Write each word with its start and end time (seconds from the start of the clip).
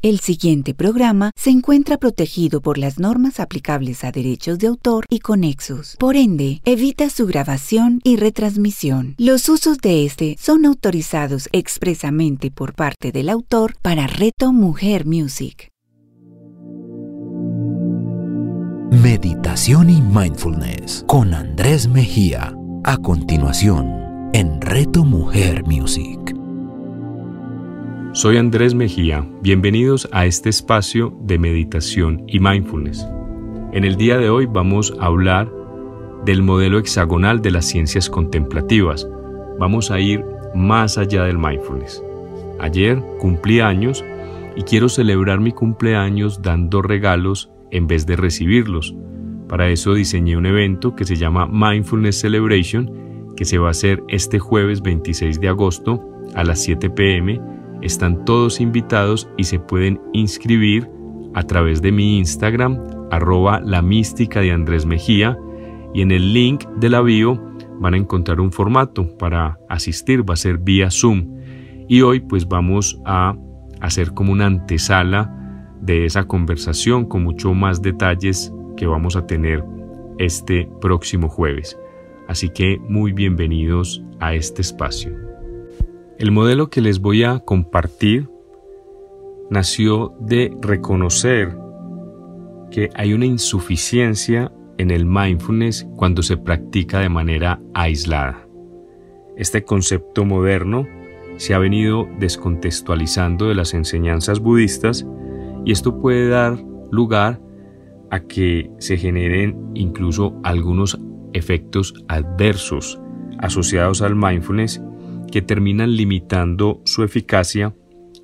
El 0.00 0.20
siguiente 0.20 0.74
programa 0.74 1.32
se 1.34 1.50
encuentra 1.50 1.96
protegido 1.96 2.60
por 2.60 2.78
las 2.78 3.00
normas 3.00 3.40
aplicables 3.40 4.04
a 4.04 4.12
derechos 4.12 4.60
de 4.60 4.68
autor 4.68 5.04
y 5.10 5.18
conexos. 5.18 5.96
Por 5.98 6.14
ende, 6.14 6.60
evita 6.64 7.10
su 7.10 7.26
grabación 7.26 8.00
y 8.04 8.14
retransmisión. 8.14 9.16
Los 9.18 9.48
usos 9.48 9.78
de 9.78 10.04
este 10.04 10.36
son 10.38 10.66
autorizados 10.66 11.48
expresamente 11.50 12.52
por 12.52 12.74
parte 12.74 13.10
del 13.10 13.28
autor 13.28 13.74
para 13.82 14.06
Reto 14.06 14.52
Mujer 14.52 15.04
Music. 15.04 15.72
Meditación 18.92 19.90
y 19.90 20.00
Mindfulness 20.00 21.04
con 21.08 21.34
Andrés 21.34 21.88
Mejía. 21.88 22.54
A 22.84 22.98
continuación, 22.98 24.30
en 24.32 24.60
Reto 24.60 25.04
Mujer 25.04 25.64
Music. 25.64 26.37
Soy 28.18 28.36
Andrés 28.36 28.74
Mejía, 28.74 29.24
bienvenidos 29.42 30.08
a 30.10 30.26
este 30.26 30.48
espacio 30.48 31.16
de 31.20 31.38
meditación 31.38 32.24
y 32.26 32.40
mindfulness. 32.40 33.06
En 33.72 33.84
el 33.84 33.94
día 33.94 34.18
de 34.18 34.28
hoy 34.28 34.46
vamos 34.46 34.92
a 34.98 35.06
hablar 35.06 35.48
del 36.24 36.42
modelo 36.42 36.80
hexagonal 36.80 37.40
de 37.42 37.52
las 37.52 37.66
ciencias 37.66 38.10
contemplativas. 38.10 39.08
Vamos 39.60 39.92
a 39.92 40.00
ir 40.00 40.24
más 40.52 40.98
allá 40.98 41.26
del 41.26 41.38
mindfulness. 41.38 42.02
Ayer 42.58 43.00
cumplí 43.20 43.60
años 43.60 44.04
y 44.56 44.62
quiero 44.62 44.88
celebrar 44.88 45.38
mi 45.38 45.52
cumpleaños 45.52 46.42
dando 46.42 46.82
regalos 46.82 47.52
en 47.70 47.86
vez 47.86 48.04
de 48.04 48.16
recibirlos. 48.16 48.96
Para 49.48 49.68
eso 49.68 49.94
diseñé 49.94 50.36
un 50.36 50.46
evento 50.46 50.96
que 50.96 51.04
se 51.04 51.14
llama 51.14 51.46
Mindfulness 51.46 52.18
Celebration, 52.18 53.34
que 53.36 53.44
se 53.44 53.58
va 53.58 53.68
a 53.68 53.70
hacer 53.70 54.02
este 54.08 54.40
jueves 54.40 54.82
26 54.82 55.40
de 55.40 55.46
agosto 55.46 56.04
a 56.34 56.42
las 56.42 56.60
7 56.64 56.90
pm 56.90 57.57
están 57.82 58.24
todos 58.24 58.60
invitados 58.60 59.28
y 59.36 59.44
se 59.44 59.58
pueden 59.58 60.00
inscribir 60.12 60.88
a 61.34 61.42
través 61.42 61.82
de 61.82 61.92
mi 61.92 62.18
Instagram, 62.18 62.78
arroba 63.10 63.60
la 63.60 63.82
mística 63.82 64.40
de 64.40 64.52
Andrés 64.52 64.86
Mejía, 64.86 65.38
y 65.94 66.02
en 66.02 66.10
el 66.10 66.32
link 66.32 66.66
de 66.76 66.88
la 66.88 67.00
bio 67.00 67.40
van 67.80 67.94
a 67.94 67.96
encontrar 67.96 68.40
un 68.40 68.52
formato 68.52 69.16
para 69.18 69.58
asistir, 69.68 70.28
va 70.28 70.34
a 70.34 70.36
ser 70.36 70.58
vía 70.58 70.90
Zoom. 70.90 71.38
Y 71.88 72.02
hoy 72.02 72.20
pues 72.20 72.46
vamos 72.46 73.00
a 73.04 73.34
hacer 73.80 74.12
como 74.12 74.32
una 74.32 74.46
antesala 74.46 75.34
de 75.80 76.04
esa 76.04 76.24
conversación 76.24 77.06
con 77.06 77.22
mucho 77.22 77.54
más 77.54 77.80
detalles 77.80 78.52
que 78.76 78.86
vamos 78.86 79.16
a 79.16 79.26
tener 79.26 79.64
este 80.18 80.68
próximo 80.80 81.28
jueves. 81.28 81.78
Así 82.28 82.50
que 82.50 82.78
muy 82.88 83.12
bienvenidos 83.12 84.02
a 84.20 84.34
este 84.34 84.62
espacio. 84.62 85.27
El 86.18 86.32
modelo 86.32 86.68
que 86.68 86.80
les 86.80 87.00
voy 87.00 87.22
a 87.22 87.38
compartir 87.38 88.28
nació 89.50 90.16
de 90.18 90.52
reconocer 90.60 91.56
que 92.72 92.90
hay 92.96 93.12
una 93.12 93.24
insuficiencia 93.24 94.50
en 94.78 94.90
el 94.90 95.06
mindfulness 95.06 95.86
cuando 95.94 96.24
se 96.24 96.36
practica 96.36 96.98
de 96.98 97.08
manera 97.08 97.60
aislada. 97.72 98.48
Este 99.36 99.62
concepto 99.62 100.24
moderno 100.24 100.88
se 101.36 101.54
ha 101.54 101.60
venido 101.60 102.08
descontextualizando 102.18 103.46
de 103.46 103.54
las 103.54 103.72
enseñanzas 103.72 104.40
budistas 104.40 105.06
y 105.64 105.70
esto 105.70 106.00
puede 106.00 106.28
dar 106.28 106.58
lugar 106.90 107.40
a 108.10 108.18
que 108.18 108.72
se 108.78 108.96
generen 108.96 109.70
incluso 109.74 110.34
algunos 110.42 110.98
efectos 111.32 111.94
adversos 112.08 113.00
asociados 113.38 114.02
al 114.02 114.16
mindfulness 114.16 114.82
que 115.30 115.42
terminan 115.42 115.96
limitando 115.96 116.80
su 116.84 117.02
eficacia 117.02 117.74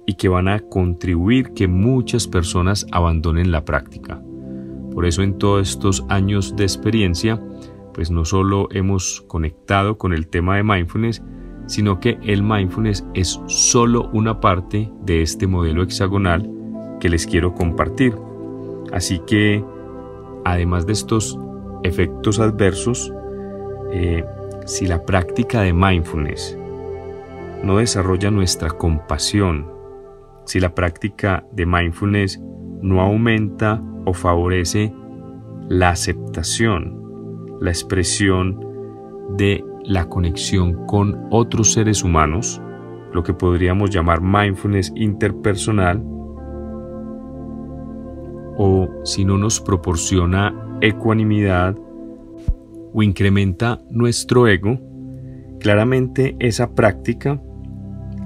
y 0.07 0.15
que 0.15 0.29
van 0.29 0.49
a 0.49 0.61
contribuir 0.61 1.53
que 1.53 1.69
muchas 1.69 2.27
personas 2.29 2.87
abandonen 2.93 3.51
la 3.51 3.65
práctica. 3.65 4.23
Por 4.93 5.07
eso 5.07 5.23
en 5.23 5.39
todos 5.39 5.69
estos 5.71 6.05
años 6.09 6.57
de 6.57 6.65
experiencia, 6.65 7.41
pues 7.93 8.11
no 8.11 8.25
solo 8.25 8.69
hemos 8.71 9.23
conectado 9.23 9.99
con 9.99 10.13
el 10.13 10.29
tema 10.29 10.57
de 10.57 10.63
mindfulness, 10.63 11.23
sino 11.67 12.01
que 12.01 12.19
el 12.23 12.43
mindfulness 12.43 13.05
es 13.15 13.41
solo 13.47 14.11
una 14.13 14.41
parte 14.41 14.91
de 15.03 15.23
este 15.23 15.47
modelo 15.47 15.83
hexagonal 15.83 16.51
que 17.01 17.09
les 17.09 17.27
quiero 17.27 17.55
compartir. 17.55 18.15
Así 18.93 19.21
que, 19.27 19.65
además 20.45 20.87
de 20.87 20.93
estos 20.93 21.39
efectos 21.83 22.39
adversos, 22.39 23.13
eh, 23.93 24.25
si 24.67 24.87
la 24.87 25.05
práctica 25.05 25.63
de 25.63 25.73
mindfulness 25.73 26.59
no 27.65 27.79
desarrolla 27.79 28.31
nuestra 28.31 28.71
compasión, 28.71 29.71
si 30.45 30.61
la 30.61 30.75
práctica 30.75 31.47
de 31.53 31.67
mindfulness 31.67 32.41
no 32.83 33.01
aumenta 33.01 33.83
o 34.05 34.13
favorece 34.13 34.93
la 35.69 35.89
aceptación, 35.89 37.57
la 37.61 37.71
expresión 37.71 38.61
de 39.37 39.65
la 39.83 40.09
conexión 40.09 40.87
con 40.87 41.27
otros 41.31 41.73
seres 41.73 42.05
humanos, 42.05 42.61
lo 43.13 43.23
que 43.23 43.33
podríamos 43.33 43.91
llamar 43.91 44.21
mindfulness 44.21 44.93
interpersonal, 44.95 46.03
o 48.57 48.89
si 49.05 49.25
no 49.25 49.39
nos 49.39 49.61
proporciona 49.61 50.79
ecuanimidad 50.81 51.77
o 52.93 53.03
incrementa 53.03 53.81
nuestro 53.91 54.47
ego, 54.47 54.79
claramente 55.59 56.37
esa 56.39 56.75
práctica 56.75 57.41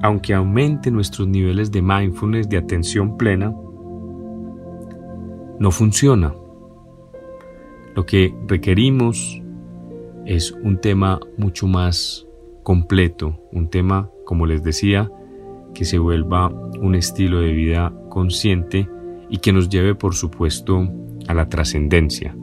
aunque 0.02 0.34
aumente 0.34 0.90
nuestros 0.90 1.26
niveles 1.26 1.70
de 1.72 1.82
mindfulness, 1.82 2.48
de 2.48 2.56
atención 2.56 3.16
plena, 3.16 3.54
no 5.58 5.70
funciona. 5.70 6.34
Lo 7.94 8.06
que 8.06 8.34
requerimos 8.46 9.42
es 10.24 10.52
un 10.52 10.80
tema 10.80 11.18
mucho 11.36 11.66
más 11.66 12.26
completo, 12.62 13.40
un 13.50 13.68
tema, 13.68 14.10
como 14.24 14.46
les 14.46 14.62
decía, 14.62 15.10
que 15.74 15.84
se 15.84 15.98
vuelva 15.98 16.48
un 16.80 16.94
estilo 16.94 17.40
de 17.40 17.52
vida 17.52 17.92
consciente 18.08 18.88
y 19.30 19.38
que 19.38 19.52
nos 19.52 19.68
lleve, 19.68 19.94
por 19.94 20.14
supuesto, 20.14 20.88
a 21.26 21.34
la 21.34 21.48
trascendencia. 21.48 22.36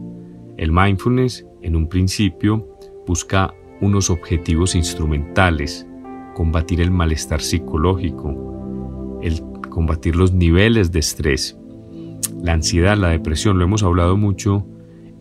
El 0.57 0.71
mindfulness, 0.71 1.45
en 1.61 1.75
un 1.75 1.88
principio, 1.88 2.77
busca 3.07 3.53
unos 3.81 4.09
objetivos 4.09 4.75
instrumentales, 4.75 5.88
combatir 6.35 6.81
el 6.81 6.91
malestar 6.91 7.41
psicológico, 7.41 9.19
el 9.23 9.41
combatir 9.69 10.16
los 10.16 10.34
niveles 10.34 10.91
de 10.91 11.00
estrés, 11.00 11.57
la 12.44 12.53
ansiedad, 12.53 12.97
la 12.97 13.09
depresión, 13.09 13.57
lo 13.57 13.63
hemos 13.63 13.81
hablado 13.81 14.18
mucho 14.18 14.68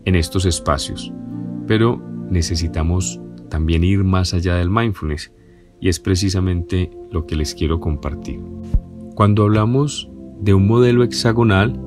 en 0.03 0.15
estos 0.15 0.45
espacios, 0.45 1.11
pero 1.65 1.99
necesitamos 2.29 3.19
también 3.49 3.83
ir 3.83 4.03
más 4.03 4.33
allá 4.33 4.55
del 4.55 4.69
mindfulness 4.69 5.31
y 5.79 5.89
es 5.89 5.99
precisamente 5.99 6.91
lo 7.11 7.25
que 7.25 7.35
les 7.35 7.55
quiero 7.55 7.79
compartir. 7.79 8.41
Cuando 9.15 9.43
hablamos 9.43 10.11
de 10.41 10.53
un 10.53 10.67
modelo 10.67 11.03
hexagonal, 11.03 11.79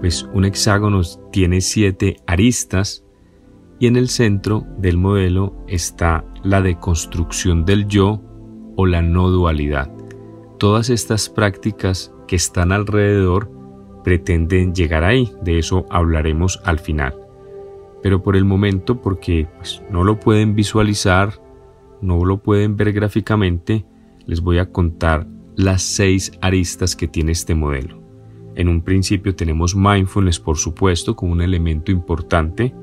pues 0.00 0.28
un 0.34 0.44
hexágono 0.44 1.00
tiene 1.32 1.60
siete 1.62 2.18
aristas 2.26 3.04
y 3.78 3.86
en 3.86 3.96
el 3.96 4.08
centro 4.08 4.66
del 4.78 4.96
modelo 4.96 5.54
está 5.68 6.24
la 6.42 6.60
deconstrucción 6.60 7.64
del 7.64 7.86
yo 7.86 8.22
o 8.76 8.86
la 8.86 9.02
no 9.02 9.28
dualidad. 9.28 9.92
Todas 10.58 10.90
estas 10.90 11.28
prácticas 11.28 12.12
que 12.26 12.36
están 12.36 12.72
alrededor 12.72 13.50
pretenden 14.02 14.74
llegar 14.74 15.04
ahí, 15.04 15.32
de 15.42 15.58
eso 15.58 15.86
hablaremos 15.90 16.60
al 16.64 16.78
final. 16.78 17.14
Pero 18.02 18.22
por 18.22 18.36
el 18.36 18.44
momento, 18.44 19.00
porque 19.00 19.48
pues, 19.56 19.82
no 19.90 20.04
lo 20.04 20.18
pueden 20.20 20.54
visualizar, 20.54 21.42
no 22.00 22.24
lo 22.24 22.42
pueden 22.42 22.76
ver 22.76 22.92
gráficamente, 22.92 23.84
les 24.26 24.40
voy 24.40 24.58
a 24.58 24.70
contar 24.70 25.26
las 25.56 25.82
seis 25.82 26.32
aristas 26.40 26.94
que 26.94 27.08
tiene 27.08 27.32
este 27.32 27.54
modelo. 27.54 28.00
En 28.54 28.68
un 28.68 28.82
principio 28.82 29.34
tenemos 29.34 29.74
mindfulness, 29.74 30.40
por 30.40 30.56
supuesto, 30.56 31.14
como 31.16 31.32
un 31.32 31.42
elemento 31.42 31.92
importante, 31.92 32.74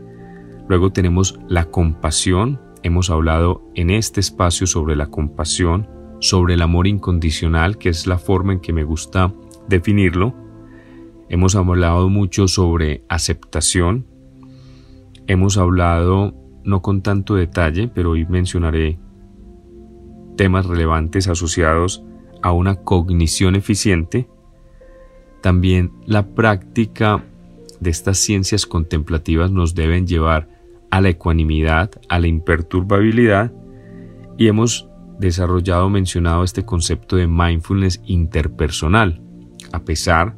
Luego 0.68 0.92
tenemos 0.92 1.40
la 1.48 1.66
compasión. 1.66 2.60
Hemos 2.84 3.10
hablado 3.10 3.64
en 3.76 3.90
este 3.90 4.20
espacio 4.20 4.68
sobre 4.68 4.96
la 4.96 5.08
compasión, 5.08 5.90
sobre 6.20 6.56
el 6.56 6.62
amor 6.62 6.88
incondicional, 6.88 7.78
que 7.78 7.90
es 7.90 8.08
la 8.08 8.18
forma 8.18 8.54
en 8.54 8.60
que 8.60 8.74
me 8.74 8.84
gusta 8.84 9.34
definirlo. 9.68 10.34
Hemos 11.30 11.56
hablado 11.56 12.10
mucho 12.10 12.48
sobre 12.48 13.04
aceptación. 13.10 14.08
Hemos 15.28 15.58
hablado, 15.58 16.34
no 16.64 16.82
con 16.82 17.02
tanto 17.02 17.36
detalle, 17.36 17.88
pero 17.88 18.12
hoy 18.12 18.26
mencionaré 18.26 19.00
temas 20.36 20.66
relevantes 20.66 21.28
asociados 21.28 22.04
a 22.42 22.52
una 22.52 22.76
cognición 22.76 23.56
eficiente. 23.56 24.28
También 25.42 25.92
la 26.06 26.28
práctica 26.28 27.24
de 27.80 27.90
estas 27.90 28.18
ciencias 28.18 28.66
contemplativas 28.66 29.52
nos 29.52 29.76
deben 29.76 30.08
llevar 30.08 30.55
a 30.96 31.02
la 31.02 31.10
ecuanimidad, 31.10 31.92
a 32.08 32.20
la 32.20 32.28
imperturbabilidad 32.28 33.52
y 34.38 34.48
hemos 34.48 34.88
desarrollado, 35.20 35.90
mencionado 35.90 36.46
este 36.46 36.64
concepto 36.64 37.18
de 37.18 37.28
mindfulness 37.28 38.02
interpersonal. 38.06 39.22
a 39.74 39.84
pesar 39.84 40.38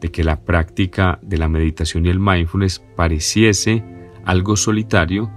de 0.00 0.10
que 0.10 0.24
la 0.24 0.44
práctica 0.44 1.18
de 1.20 1.36
la 1.36 1.46
meditación 1.46 2.06
y 2.06 2.08
el 2.08 2.20
mindfulness 2.20 2.82
pareciese 2.96 3.84
algo 4.24 4.56
solitario, 4.56 5.30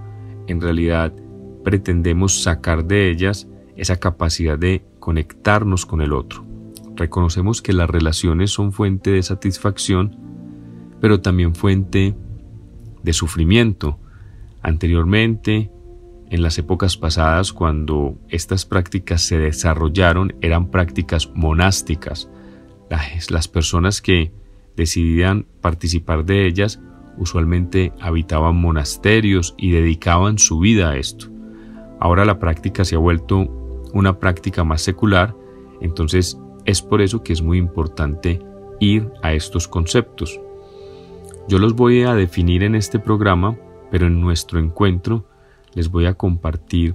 en 0.46 0.62
realidad 0.62 1.12
pretendemos 1.62 2.42
sacar 2.42 2.86
de 2.86 3.10
ellas 3.10 3.46
esa 3.76 3.96
capacidad 3.96 4.58
de 4.58 4.86
conectarnos 5.00 5.84
con 5.84 6.00
el 6.00 6.14
otro. 6.14 6.46
Reconocemos 6.94 7.60
que 7.60 7.74
las 7.74 7.90
relaciones 7.90 8.52
son 8.52 8.72
fuente 8.72 9.10
de 9.10 9.22
satisfacción, 9.22 10.16
pero 10.98 11.20
también 11.20 11.54
fuente 11.54 12.16
de 13.02 13.12
sufrimiento. 13.12 14.00
Anteriormente, 14.66 15.70
en 16.28 16.42
las 16.42 16.58
épocas 16.58 16.96
pasadas, 16.96 17.52
cuando 17.52 18.18
estas 18.28 18.66
prácticas 18.66 19.22
se 19.22 19.38
desarrollaron, 19.38 20.34
eran 20.40 20.72
prácticas 20.72 21.30
monásticas. 21.36 22.28
Las, 23.30 23.46
personas 23.46 24.02
que 24.02 24.32
decidían 24.76 25.46
participar 25.60 26.24
de 26.24 26.48
ellas 26.48 26.80
usualmente 27.16 27.92
habitaban 28.00 28.56
monasterios 28.56 29.54
y 29.56 29.70
dedicaban 29.70 30.36
su 30.36 30.58
vida 30.58 30.90
a 30.90 30.96
esto. 30.96 31.28
Ahora 32.00 32.24
la 32.24 32.40
práctica 32.40 32.84
se 32.84 32.96
ha 32.96 32.98
vuelto 32.98 33.36
una 33.94 34.18
práctica 34.18 34.64
más 34.64 34.82
secular, 34.82 35.36
entonces 35.80 36.40
es 36.64 36.82
por 36.82 37.02
eso 37.02 37.22
que 37.22 37.32
es 37.32 37.40
muy 37.40 37.58
importante 37.58 38.40
ir 38.80 39.12
a 39.22 39.32
estos 39.32 39.68
conceptos. 39.68 40.40
Yo 41.46 41.60
los 41.60 41.76
voy 41.76 42.02
a 42.02 42.16
definir 42.16 42.64
en 42.64 42.74
este 42.74 42.98
programa, 42.98 43.56
pero 43.90 44.06
en 44.06 44.20
nuestro 44.20 44.58
encuentro 44.58 45.28
les 45.74 45.90
voy 45.90 46.06
a 46.06 46.14
compartir 46.14 46.94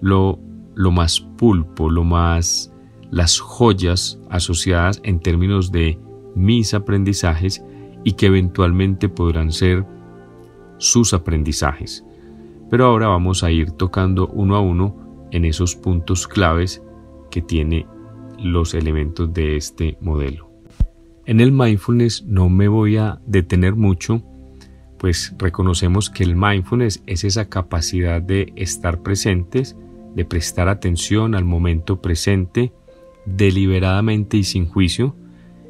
lo, 0.00 0.38
lo 0.74 0.90
más 0.90 1.20
pulpo, 1.20 1.90
lo 1.90 2.04
más 2.04 2.72
las 3.10 3.40
joyas 3.40 4.18
asociadas 4.30 5.00
en 5.04 5.20
términos 5.20 5.70
de 5.70 5.98
mis 6.34 6.72
aprendizajes 6.72 7.62
y 8.04 8.12
que 8.12 8.26
eventualmente 8.26 9.08
podrán 9.08 9.52
ser 9.52 9.84
sus 10.78 11.12
aprendizajes. 11.12 12.04
Pero 12.70 12.86
ahora 12.86 13.08
vamos 13.08 13.44
a 13.44 13.50
ir 13.50 13.72
tocando 13.72 14.28
uno 14.28 14.56
a 14.56 14.60
uno 14.60 15.28
en 15.30 15.44
esos 15.44 15.76
puntos 15.76 16.26
claves 16.26 16.82
que 17.30 17.42
tiene 17.42 17.86
los 18.38 18.74
elementos 18.74 19.32
de 19.32 19.56
este 19.56 19.98
modelo. 20.00 20.50
En 21.26 21.40
el 21.40 21.52
mindfulness 21.52 22.24
no 22.24 22.48
me 22.48 22.66
voy 22.68 22.96
a 22.96 23.20
detener 23.26 23.76
mucho, 23.76 24.22
pues 25.02 25.34
reconocemos 25.36 26.10
que 26.10 26.22
el 26.22 26.36
mindfulness 26.36 27.02
es 27.08 27.24
esa 27.24 27.48
capacidad 27.48 28.22
de 28.22 28.52
estar 28.54 29.02
presentes, 29.02 29.76
de 30.14 30.24
prestar 30.24 30.68
atención 30.68 31.34
al 31.34 31.44
momento 31.44 32.00
presente, 32.00 32.72
deliberadamente 33.26 34.36
y 34.36 34.44
sin 34.44 34.68
juicio, 34.68 35.16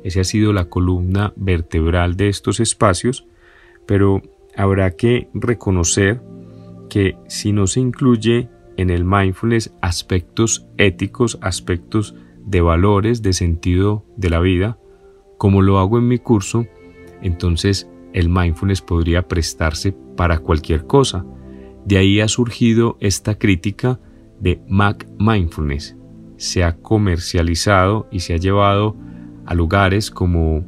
esa 0.04 0.20
ha 0.20 0.24
sido 0.24 0.52
la 0.52 0.66
columna 0.66 1.32
vertebral 1.34 2.14
de 2.18 2.28
estos 2.28 2.60
espacios, 2.60 3.26
pero 3.86 4.20
habrá 4.54 4.96
que 4.96 5.30
reconocer 5.32 6.20
que 6.90 7.16
si 7.26 7.52
no 7.52 7.66
se 7.66 7.80
incluye 7.80 8.50
en 8.76 8.90
el 8.90 9.06
mindfulness 9.06 9.72
aspectos 9.80 10.66
éticos, 10.76 11.38
aspectos 11.40 12.14
de 12.44 12.60
valores, 12.60 13.22
de 13.22 13.32
sentido 13.32 14.04
de 14.14 14.28
la 14.28 14.40
vida, 14.40 14.76
como 15.38 15.62
lo 15.62 15.78
hago 15.78 15.96
en 15.96 16.06
mi 16.06 16.18
curso, 16.18 16.66
entonces 17.22 17.88
el 18.12 18.28
mindfulness 18.28 18.82
podría 18.82 19.26
prestarse 19.26 19.92
para 20.16 20.38
cualquier 20.38 20.86
cosa. 20.86 21.24
De 21.84 21.98
ahí 21.98 22.20
ha 22.20 22.28
surgido 22.28 22.96
esta 23.00 23.38
crítica 23.38 23.98
de 24.40 24.60
Mac 24.68 25.06
Mindfulness. 25.18 25.96
Se 26.36 26.64
ha 26.64 26.76
comercializado 26.76 28.08
y 28.10 28.20
se 28.20 28.34
ha 28.34 28.36
llevado 28.36 28.96
a 29.46 29.54
lugares 29.54 30.10
como 30.10 30.64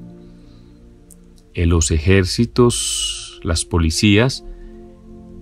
los 1.55 1.91
ejércitos, 1.91 3.41
las 3.45 3.65
policías, 3.65 4.45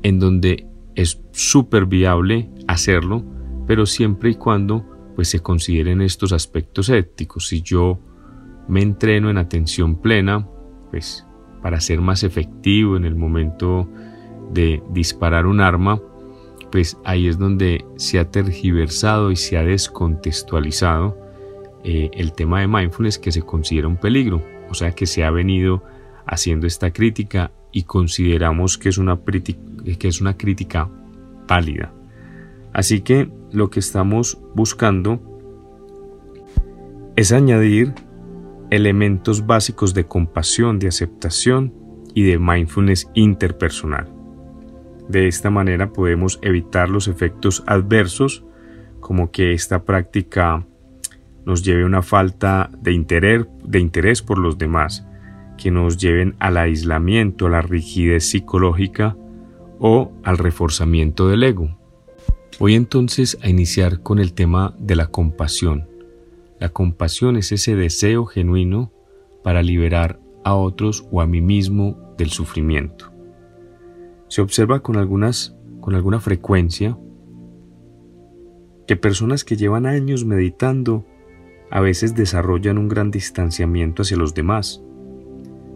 en 0.02 0.18
donde 0.18 0.66
es 0.94 1.20
súper 1.32 1.86
viable 1.86 2.50
hacerlo, 2.68 3.24
pero 3.66 3.86
siempre 3.86 4.30
y 4.30 4.34
cuando 4.34 4.84
pues 5.14 5.28
se 5.28 5.40
consideren 5.40 6.00
estos 6.00 6.32
aspectos 6.32 6.88
éticos. 6.88 7.48
Si 7.48 7.62
yo 7.62 7.98
me 8.68 8.82
entreno 8.82 9.30
en 9.30 9.38
atención 9.38 9.96
plena, 9.96 10.48
pues 10.90 11.26
para 11.62 11.80
ser 11.80 12.00
más 12.00 12.24
efectivo 12.24 12.96
en 12.96 13.04
el 13.04 13.14
momento 13.14 13.88
de 14.52 14.82
disparar 14.90 15.46
un 15.46 15.60
arma, 15.60 16.00
pues 16.70 16.98
ahí 17.04 17.28
es 17.28 17.38
donde 17.38 17.84
se 17.96 18.18
ha 18.18 18.30
tergiversado 18.30 19.30
y 19.30 19.36
se 19.36 19.56
ha 19.56 19.62
descontextualizado 19.62 21.16
eh, 21.84 22.10
el 22.14 22.32
tema 22.32 22.60
de 22.60 22.68
mindfulness 22.68 23.18
que 23.18 23.32
se 23.32 23.42
considera 23.42 23.88
un 23.88 23.96
peligro, 23.96 24.42
o 24.68 24.74
sea 24.74 24.92
que 24.92 25.06
se 25.06 25.24
ha 25.24 25.30
venido 25.30 25.82
haciendo 26.26 26.66
esta 26.66 26.92
crítica 26.92 27.52
y 27.72 27.84
consideramos 27.84 28.78
que 28.78 28.88
es 28.88 28.98
una, 28.98 29.18
que 29.22 30.08
es 30.08 30.20
una 30.20 30.36
crítica 30.36 30.88
pálida. 31.46 31.92
Así 32.72 33.00
que 33.00 33.30
lo 33.50 33.70
que 33.70 33.80
estamos 33.80 34.38
buscando 34.54 35.20
es 37.16 37.32
añadir 37.32 37.94
elementos 38.72 39.44
básicos 39.46 39.92
de 39.92 40.06
compasión, 40.06 40.78
de 40.78 40.88
aceptación 40.88 41.74
y 42.14 42.22
de 42.22 42.38
mindfulness 42.38 43.10
interpersonal. 43.12 44.10
De 45.10 45.28
esta 45.28 45.50
manera 45.50 45.92
podemos 45.92 46.38
evitar 46.40 46.88
los 46.88 47.06
efectos 47.06 47.62
adversos 47.66 48.46
como 48.98 49.30
que 49.30 49.52
esta 49.52 49.84
práctica 49.84 50.66
nos 51.44 51.62
lleve 51.62 51.82
a 51.82 51.86
una 51.86 52.00
falta 52.00 52.70
de 52.80 52.92
interés, 52.92 53.46
de 53.62 53.78
interés 53.78 54.22
por 54.22 54.38
los 54.38 54.56
demás, 54.56 55.06
que 55.58 55.70
nos 55.70 55.98
lleven 55.98 56.34
al 56.38 56.56
aislamiento, 56.56 57.48
a 57.48 57.50
la 57.50 57.60
rigidez 57.60 58.30
psicológica 58.30 59.18
o 59.80 60.12
al 60.24 60.38
reforzamiento 60.38 61.28
del 61.28 61.42
ego. 61.42 61.76
Voy 62.58 62.74
entonces 62.74 63.36
a 63.42 63.50
iniciar 63.50 64.00
con 64.02 64.18
el 64.18 64.32
tema 64.32 64.74
de 64.78 64.96
la 64.96 65.08
compasión. 65.08 65.91
La 66.62 66.68
compasión 66.68 67.36
es 67.36 67.50
ese 67.50 67.74
deseo 67.74 68.24
genuino 68.24 68.92
para 69.42 69.64
liberar 69.64 70.20
a 70.44 70.54
otros 70.54 71.04
o 71.10 71.20
a 71.20 71.26
mí 71.26 71.40
mismo 71.40 72.14
del 72.16 72.30
sufrimiento. 72.30 73.12
Se 74.28 74.42
observa 74.42 74.80
con, 74.80 74.94
algunas, 74.94 75.56
con 75.80 75.96
alguna 75.96 76.20
frecuencia 76.20 76.96
que 78.86 78.94
personas 78.94 79.42
que 79.42 79.56
llevan 79.56 79.86
años 79.86 80.24
meditando 80.24 81.04
a 81.68 81.80
veces 81.80 82.14
desarrollan 82.14 82.78
un 82.78 82.86
gran 82.86 83.10
distanciamiento 83.10 84.02
hacia 84.02 84.16
los 84.16 84.32
demás, 84.32 84.84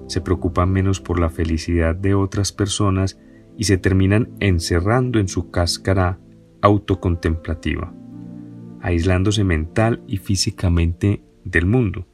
se 0.06 0.20
preocupan 0.20 0.70
menos 0.70 1.00
por 1.00 1.18
la 1.18 1.30
felicidad 1.30 1.96
de 1.96 2.14
otras 2.14 2.52
personas 2.52 3.18
y 3.58 3.64
se 3.64 3.76
terminan 3.76 4.36
encerrando 4.38 5.18
en 5.18 5.26
su 5.26 5.50
cáscara 5.50 6.20
autocontemplativa, 6.62 7.92
aislándose 8.86 9.42
mental 9.42 10.00
y 10.06 10.18
físicamente 10.18 11.20
del 11.44 11.66
mundo. 11.66 12.06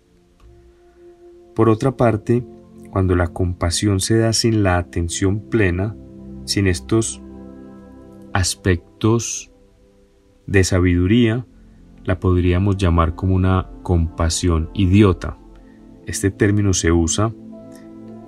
Por 1.54 1.68
otra 1.68 1.98
parte, 1.98 2.46
cuando 2.90 3.14
la 3.14 3.28
compasión 3.28 4.00
se 4.00 4.16
da 4.16 4.32
sin 4.32 4.62
la 4.62 4.78
atención 4.78 5.50
plena, 5.50 5.94
sin 6.46 6.66
estos 6.66 7.20
aspectos 8.32 9.52
de 10.46 10.64
sabiduría, 10.64 11.44
la 12.04 12.18
podríamos 12.18 12.78
llamar 12.78 13.16
como 13.16 13.34
una 13.34 13.68
compasión 13.82 14.70
idiota. 14.72 15.36
Este 16.06 16.30
término 16.30 16.72
se 16.72 16.90
usa 16.90 17.34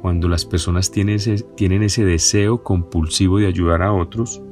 cuando 0.02 0.28
las 0.28 0.44
personas 0.44 0.90
tienen 0.90 1.14
ese, 1.14 1.36
tienen 1.56 1.82
ese 1.82 2.04
deseo 2.04 2.62
compulsivo 2.62 3.38
de 3.38 3.46
ayudar 3.46 3.80
a 3.80 3.94
otros, 3.94 4.42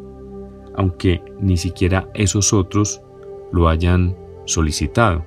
aunque 0.74 1.20
ni 1.42 1.58
siquiera 1.58 2.08
esos 2.14 2.54
otros 2.54 3.02
lo 3.52 3.68
hayan 3.68 4.16
solicitado. 4.44 5.24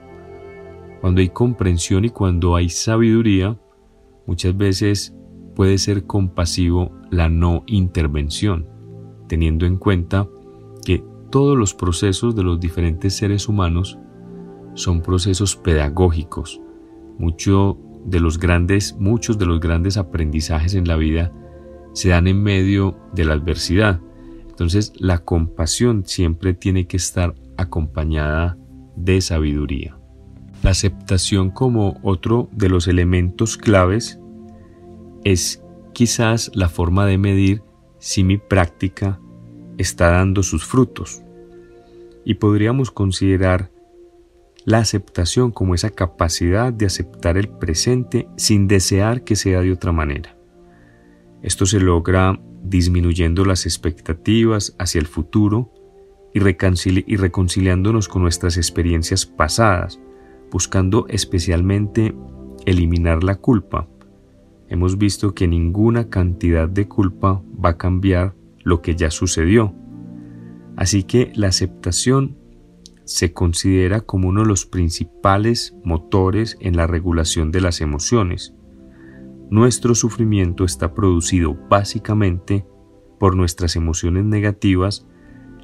Cuando 1.01 1.21
hay 1.21 1.29
comprensión 1.29 2.05
y 2.05 2.09
cuando 2.09 2.55
hay 2.55 2.69
sabiduría, 2.69 3.57
muchas 4.25 4.57
veces 4.57 5.15
puede 5.55 5.77
ser 5.77 6.05
compasivo 6.05 6.91
la 7.11 7.29
no 7.29 7.63
intervención, 7.67 8.67
teniendo 9.27 9.65
en 9.65 9.77
cuenta 9.77 10.27
que 10.83 11.03
todos 11.29 11.57
los 11.57 11.73
procesos 11.73 12.35
de 12.35 12.43
los 12.43 12.59
diferentes 12.59 13.15
seres 13.15 13.47
humanos 13.47 13.97
son 14.73 15.01
procesos 15.01 15.55
pedagógicos. 15.55 16.61
Mucho 17.17 17.77
de 18.05 18.19
los 18.19 18.39
grandes, 18.39 18.95
muchos 18.99 19.37
de 19.37 19.45
los 19.45 19.59
grandes 19.59 19.97
aprendizajes 19.97 20.75
en 20.75 20.87
la 20.87 20.95
vida 20.95 21.31
se 21.93 22.09
dan 22.09 22.27
en 22.27 22.43
medio 22.43 22.97
de 23.13 23.25
la 23.25 23.33
adversidad. 23.33 24.01
Entonces 24.49 24.93
la 24.97 25.19
compasión 25.19 26.03
siempre 26.05 26.53
tiene 26.53 26.87
que 26.87 26.97
estar 26.97 27.35
acompañada 27.57 28.57
de 28.95 29.21
sabiduría. 29.21 29.97
La 30.63 30.71
aceptación 30.71 31.51
como 31.51 31.99
otro 32.01 32.49
de 32.51 32.69
los 32.69 32.87
elementos 32.87 33.57
claves 33.57 34.19
es 35.23 35.63
quizás 35.93 36.51
la 36.53 36.69
forma 36.69 37.05
de 37.05 37.17
medir 37.17 37.61
si 37.99 38.23
mi 38.23 38.37
práctica 38.37 39.19
está 39.77 40.11
dando 40.11 40.43
sus 40.43 40.65
frutos 40.65 41.21
y 42.23 42.35
podríamos 42.35 42.91
considerar 42.91 43.71
la 44.65 44.79
aceptación 44.79 45.51
como 45.51 45.75
esa 45.75 45.91
capacidad 45.91 46.73
de 46.73 46.87
aceptar 46.87 47.37
el 47.37 47.47
presente 47.47 48.27
sin 48.35 48.67
desear 48.67 49.23
que 49.23 49.35
sea 49.35 49.61
de 49.61 49.71
otra 49.71 49.91
manera. 49.91 50.35
Esto 51.43 51.67
se 51.67 51.79
logra 51.79 52.39
disminuyendo 52.63 53.45
las 53.45 53.67
expectativas 53.67 54.75
hacia 54.79 54.99
el 54.99 55.05
futuro 55.05 55.71
y, 56.35 57.15
reconciliándonos 57.15 58.09
con 58.09 58.21
nuestras 58.21 58.57
experiencias 58.57 59.25
pasadas, 59.25 60.01
buscando 60.51 61.07
especialmente 61.07 62.13
eliminar 62.65 63.23
la 63.23 63.35
culpa. 63.35 63.87
Hemos 64.67 64.97
visto 64.97 65.33
que 65.33 65.47
ninguna 65.47 66.09
cantidad 66.09 66.67
de 66.67 66.89
culpa 66.89 67.41
va 67.63 67.69
a 67.69 67.77
cambiar 67.77 68.35
lo 68.63 68.81
que 68.81 68.95
ya 68.95 69.11
sucedió. 69.11 69.73
Así 70.75 71.03
que 71.03 71.31
la 71.35 71.47
aceptación 71.47 72.37
se 73.05 73.31
considera 73.31 74.01
como 74.01 74.27
uno 74.27 74.41
de 74.41 74.47
los 74.47 74.65
principales 74.65 75.73
motores 75.85 76.57
en 76.59 76.75
la 76.75 76.85
regulación 76.85 77.51
de 77.51 77.61
las 77.61 77.79
emociones. 77.79 78.53
Nuestro 79.49 79.95
sufrimiento 79.95 80.65
está 80.65 80.93
producido 80.93 81.55
básicamente 81.69 82.65
por 83.19 83.37
nuestras 83.37 83.75
emociones 83.75 84.25
negativas, 84.25 85.07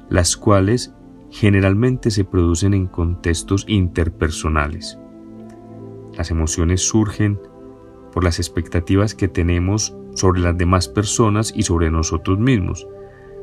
las 0.08 0.36
cuales 0.36 0.94
generalmente 1.30 2.10
se 2.10 2.24
producen 2.24 2.74
en 2.74 2.86
contextos 2.86 3.64
interpersonales. 3.68 4.98
Las 6.16 6.30
emociones 6.30 6.82
surgen 6.82 7.40
por 8.12 8.24
las 8.24 8.38
expectativas 8.38 9.14
que 9.14 9.28
tenemos 9.28 9.96
sobre 10.14 10.40
las 10.40 10.56
demás 10.58 10.88
personas 10.88 11.52
y 11.56 11.62
sobre 11.62 11.90
nosotros 11.90 12.38
mismos, 12.38 12.86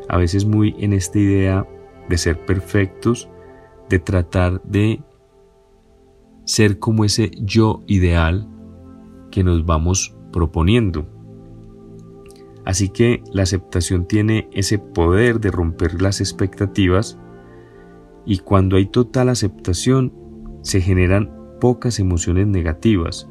a 0.08 0.18
veces 0.18 0.46
muy 0.46 0.76
en 0.80 0.94
esta 0.94 1.18
idea 1.18 1.68
de 2.08 2.18
ser 2.18 2.46
perfectos 2.46 3.30
de 3.90 4.00
tratar 4.00 4.62
de 4.64 5.02
ser 6.46 6.80
como 6.80 7.04
ese 7.06 7.32
yo 7.42 7.84
ideal 7.88 8.48
que 9.32 9.44
nos 9.44 9.66
vamos 9.66 10.16
proponiendo. 10.32 11.08
Así 12.70 12.90
que 12.90 13.24
la 13.34 13.42
aceptación 13.42 14.06
tiene 14.06 14.48
ese 14.54 14.78
poder 14.78 15.40
de 15.40 15.50
romper 15.50 16.04
las 16.04 16.22
expectativas 16.22 17.18
y 18.28 18.38
cuando 18.38 18.78
hay 18.78 18.86
total 18.86 19.30
aceptación 19.30 20.14
se 20.62 20.80
generan 20.80 21.32
pocas 21.60 22.00
emociones 22.00 22.46
negativas, 22.46 23.28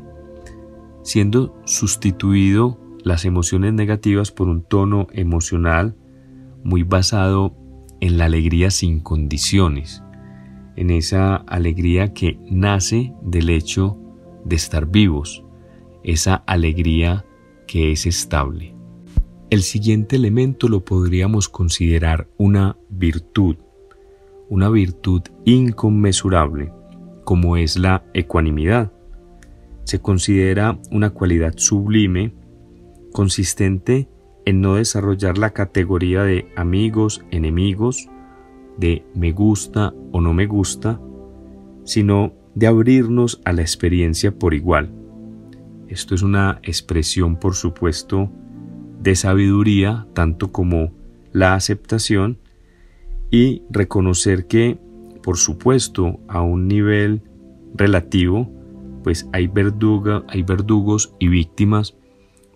siendo 1.05 1.57
sustituido 1.67 2.81
las 3.05 3.25
emociones 3.25 3.75
negativas 3.75 4.33
por 4.33 4.49
un 4.49 4.65
tono 4.65 5.07
emocional 5.13 5.95
muy 6.65 6.83
basado 6.83 7.55
en 8.01 8.19
la 8.19 8.25
alegría 8.25 8.73
sin 8.73 8.99
condiciones 8.99 10.03
en 10.75 10.91
esa 10.91 11.37
alegría 11.37 12.13
que 12.13 12.41
nace 12.51 13.15
del 13.23 13.51
hecho 13.51 14.01
de 14.45 14.57
estar 14.57 14.87
vivos, 14.87 15.45
esa 16.03 16.35
alegría 16.35 17.25
que 17.69 17.93
es 17.93 18.05
estable. 18.05 18.78
El 19.51 19.63
siguiente 19.63 20.17
elemento 20.17 20.69
lo 20.69 20.85
podríamos 20.85 21.49
considerar 21.49 22.29
una 22.37 22.77
virtud, 22.91 23.57
una 24.51 24.69
virtud 24.69 25.23
inconmensurable, 25.47 26.71
como 27.25 27.57
es 27.57 27.79
la 27.79 28.05
ecuanimidad. 28.13 28.93
Se 29.85 30.01
considera 30.01 30.79
una 30.91 31.11
cualidad 31.11 31.55
sublime, 31.57 32.35
consistente 33.15 34.11
en 34.45 34.61
no 34.61 34.75
desarrollar 34.75 35.39
la 35.39 35.55
categoría 35.55 36.25
de 36.25 36.53
amigos, 36.55 37.25
enemigos, 37.31 38.07
de 38.77 39.07
me 39.15 39.33
gusta 39.33 39.95
o 40.13 40.21
no 40.21 40.35
me 40.35 40.45
gusta, 40.45 41.01
sino 41.85 42.35
de 42.55 42.67
abrirnos 42.67 43.41
a 43.47 43.55
la 43.55 43.63
experiencia 43.63 44.31
por 44.31 44.53
igual. 44.53 44.93
Esto 45.89 46.15
es 46.15 46.21
una 46.21 46.61
expresión, 46.63 47.37
por 47.37 47.55
supuesto, 47.55 48.31
de 49.01 49.15
sabiduría, 49.15 50.07
tanto 50.15 50.53
como 50.53 50.93
la 51.33 51.55
aceptación, 51.55 52.39
y 53.31 53.63
reconocer 53.71 54.47
que, 54.47 54.79
por 55.23 55.37
supuesto, 55.37 56.19
a 56.29 56.41
un 56.41 56.67
nivel 56.67 57.23
relativo, 57.75 58.51
pues 59.05 59.29
hay, 59.33 59.47
verduga, 59.47 60.25
hay 60.29 60.43
verdugos 60.43 61.15
y 61.19 61.29
víctimas, 61.29 61.97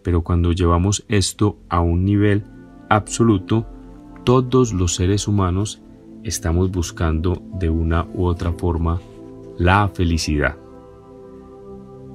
pero 0.03 0.23
cuando 0.23 0.53
llevamos 0.53 1.05
esto 1.09 1.59
a 1.69 1.81
un 1.81 2.05
nivel 2.05 2.45
absoluto, 2.89 3.67
todos 4.25 4.73
los 4.73 4.95
seres 4.95 5.29
humanos 5.29 5.83
estamos 6.25 6.71
buscando 6.71 7.43
de 7.59 7.71
una 7.71 8.07
u 8.15 8.25
otra 8.25 8.53
forma 8.53 9.01
la 9.59 9.89
felicidad, 9.89 10.57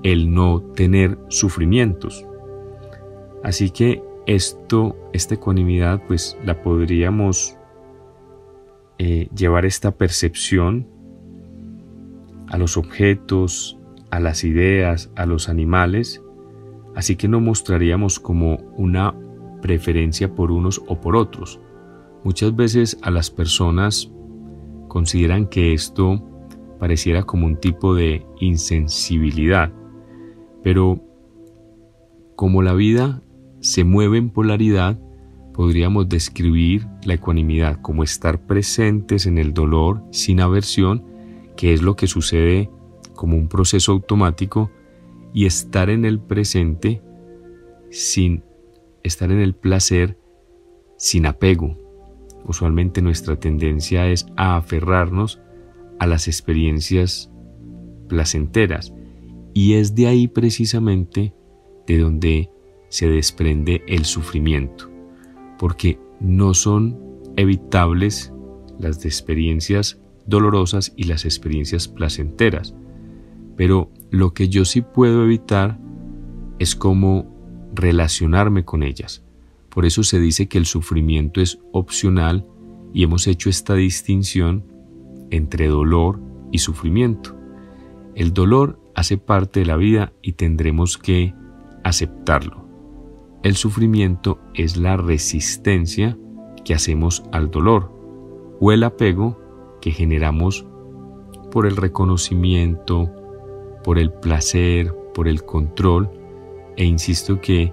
el 0.03 0.34
no 0.34 0.62
tener 0.75 1.17
sufrimientos. 1.29 2.25
Así 3.43 3.69
que 3.69 4.03
esto, 4.27 4.96
esta 5.13 5.36
ecuanimidad, 5.36 6.03
pues 6.05 6.38
la 6.46 6.62
podríamos 6.62 7.57
eh, 9.00 9.29
llevar 9.36 9.65
esta 9.65 9.91
percepción 9.91 10.88
a 12.48 12.57
los 12.57 12.77
objetos, 12.77 13.79
a 14.12 14.19
las 14.19 14.43
ideas, 14.43 15.12
a 15.15 15.25
los 15.25 15.50
animales, 15.50 16.22
así 16.96 17.15
que 17.15 17.27
no 17.27 17.39
mostraríamos 17.39 18.19
como 18.19 18.57
una 18.77 19.15
preferencia 19.62 20.36
por 20.36 20.51
unos 20.51 20.81
o 20.88 21.01
por 21.01 21.15
otros, 21.15 21.60
Muchas 22.27 22.53
veces 22.55 22.98
a 23.03 23.10
las 23.10 23.29
personas 23.29 24.12
consideran 24.89 25.48
que 25.48 25.74
esto 25.74 26.22
pareciera 26.77 27.24
como 27.24 27.46
un 27.46 27.55
tipo 27.55 27.96
de 27.96 28.25
insensibilidad, 28.41 29.72
pero 30.62 31.00
como 32.36 32.62
la 32.63 32.74
vida 32.74 33.22
se 33.59 33.83
mueve 33.83 34.17
en 34.17 34.29
polaridad, 34.29 34.99
podríamos 35.53 36.07
describir 36.09 36.87
la 37.03 37.15
ecuanimidad 37.15 37.81
como 37.81 38.03
estar 38.03 38.45
presentes 38.45 39.25
en 39.25 39.37
el 39.37 39.53
dolor 39.53 40.03
sin 40.11 40.39
aversión, 40.39 41.03
que 41.55 41.73
es 41.73 41.81
lo 41.81 41.95
que 41.95 42.07
sucede 42.07 42.69
como 43.15 43.37
un 43.37 43.47
proceso 43.47 43.91
automático, 43.91 44.69
y 45.33 45.45
estar 45.45 45.89
en 45.89 46.05
el 46.05 46.19
presente 46.19 47.01
sin 47.91 48.43
estar 49.03 49.31
en 49.31 49.39
el 49.39 49.53
placer 49.53 50.17
sin 50.97 51.25
apego, 51.25 51.77
Usualmente 52.47 53.01
nuestra 53.01 53.35
tendencia 53.35 54.07
es 54.07 54.25
a 54.37 54.55
aferrarnos 54.55 55.41
a 55.99 56.07
las 56.07 56.29
experiencias 56.29 57.29
placenteras 58.07 58.93
y 59.53 59.73
es 59.73 59.95
de 59.95 60.07
ahí 60.07 60.29
precisamente 60.29 61.33
de 61.85 61.97
donde 61.97 62.49
se 62.89 63.10
desprende 63.10 63.84
el 63.88 64.06
sufrimiento, 64.06 64.89
porque 65.58 66.00
no 66.20 66.53
son 66.53 66.98
evitables 67.36 68.34
las 68.79 69.06
experiencias 69.06 70.00
dolorosas 70.25 70.94
y 70.96 71.03
las 71.03 71.25
experiencias 71.25 71.88
placenteras, 71.88 72.74
pero 73.56 73.91
lo 74.12 74.34
que 74.34 74.50
yo 74.50 74.65
sí 74.65 74.82
puedo 74.82 75.24
evitar 75.24 75.79
es 76.60 76.75
cómo 76.75 77.70
relacionarme 77.74 78.65
con 78.65 78.84
ellas, 78.84 79.24
por 79.70 79.86
eso 79.86 80.03
se 80.03 80.20
dice 80.20 80.48
que 80.48 80.58
el 80.58 80.65
sufrimiento 80.65 81.39
es 81.39 81.60
opcional 81.72 82.46
y 82.94 83.03
hemos 83.03 83.27
hecho 83.27 83.50
esta 83.50 83.75
distinción 83.75 84.63
entre 85.29 85.67
dolor 85.67 86.20
y 86.51 86.58
sufrimiento. 86.60 87.38
El 88.15 88.34
dolor 88.34 88.79
hace 88.96 89.17
parte 89.17 89.60
de 89.60 89.67
la 89.67 89.77
vida 89.77 90.13
y 90.24 90.34
tendremos 90.34 90.98
que 90.98 91.36
aceptarlo. 91.84 92.66
El 93.44 93.56
sufrimiento 93.56 94.39
es 94.53 94.77
la 94.77 94.98
resistencia 94.98 96.17
que 96.65 96.74
hacemos 96.74 97.24
al 97.32 97.51
dolor 97.51 97.91
o 98.60 98.72
el 98.72 98.84
apego 98.84 99.39
que 99.79 99.91
generamos 99.91 100.65
por 101.51 101.65
el 101.65 101.77
reconocimiento, 101.77 103.12
por 103.84 104.00
el 104.00 104.12
placer, 104.12 104.94
por 105.13 105.27
el 105.27 105.44
control 105.44 106.10
e 106.75 106.86
insisto 106.86 107.39
que 107.39 107.72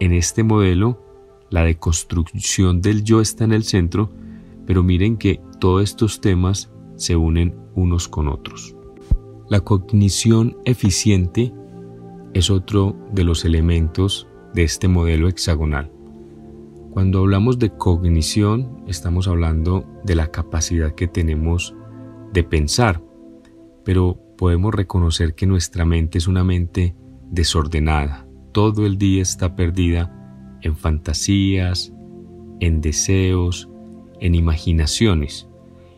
en 0.00 0.12
este 0.12 0.42
modelo 0.42 1.00
la 1.50 1.64
deconstrucción 1.64 2.82
del 2.82 3.04
yo 3.04 3.20
está 3.20 3.44
en 3.44 3.52
el 3.52 3.64
centro, 3.64 4.10
pero 4.66 4.82
miren 4.82 5.16
que 5.16 5.40
todos 5.60 5.82
estos 5.82 6.20
temas 6.20 6.70
se 6.96 7.16
unen 7.16 7.54
unos 7.74 8.08
con 8.08 8.28
otros. 8.28 8.76
La 9.48 9.60
cognición 9.60 10.58
eficiente 10.64 11.52
es 12.34 12.50
otro 12.50 12.96
de 13.12 13.24
los 13.24 13.44
elementos 13.44 14.28
de 14.54 14.62
este 14.62 14.88
modelo 14.88 15.28
hexagonal. 15.28 15.90
Cuando 16.90 17.20
hablamos 17.20 17.58
de 17.58 17.70
cognición, 17.70 18.82
estamos 18.86 19.28
hablando 19.28 19.84
de 20.04 20.14
la 20.14 20.30
capacidad 20.30 20.94
que 20.94 21.06
tenemos 21.06 21.74
de 22.32 22.42
pensar, 22.44 23.02
pero 23.84 24.18
podemos 24.36 24.74
reconocer 24.74 25.34
que 25.34 25.46
nuestra 25.46 25.84
mente 25.84 26.18
es 26.18 26.26
una 26.26 26.44
mente 26.44 26.94
desordenada. 27.30 28.26
Todo 28.52 28.86
el 28.86 28.98
día 28.98 29.22
está 29.22 29.54
perdida 29.54 30.58
en 30.62 30.76
fantasías, 30.76 31.92
en 32.60 32.80
deseos, 32.80 33.68
en 34.20 34.34
imaginaciones. 34.34 35.48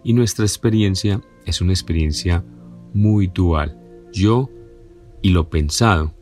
Y 0.02 0.12
nuestra 0.12 0.45
experiencia 0.45 1.21
es 1.47 1.61
una 1.61 1.73
experiencia 1.73 2.45
muy 2.92 3.26
dual, 3.28 3.78
yo 4.12 4.50
y 5.23 5.30
lo 5.30 5.49
pensado. 5.49 6.14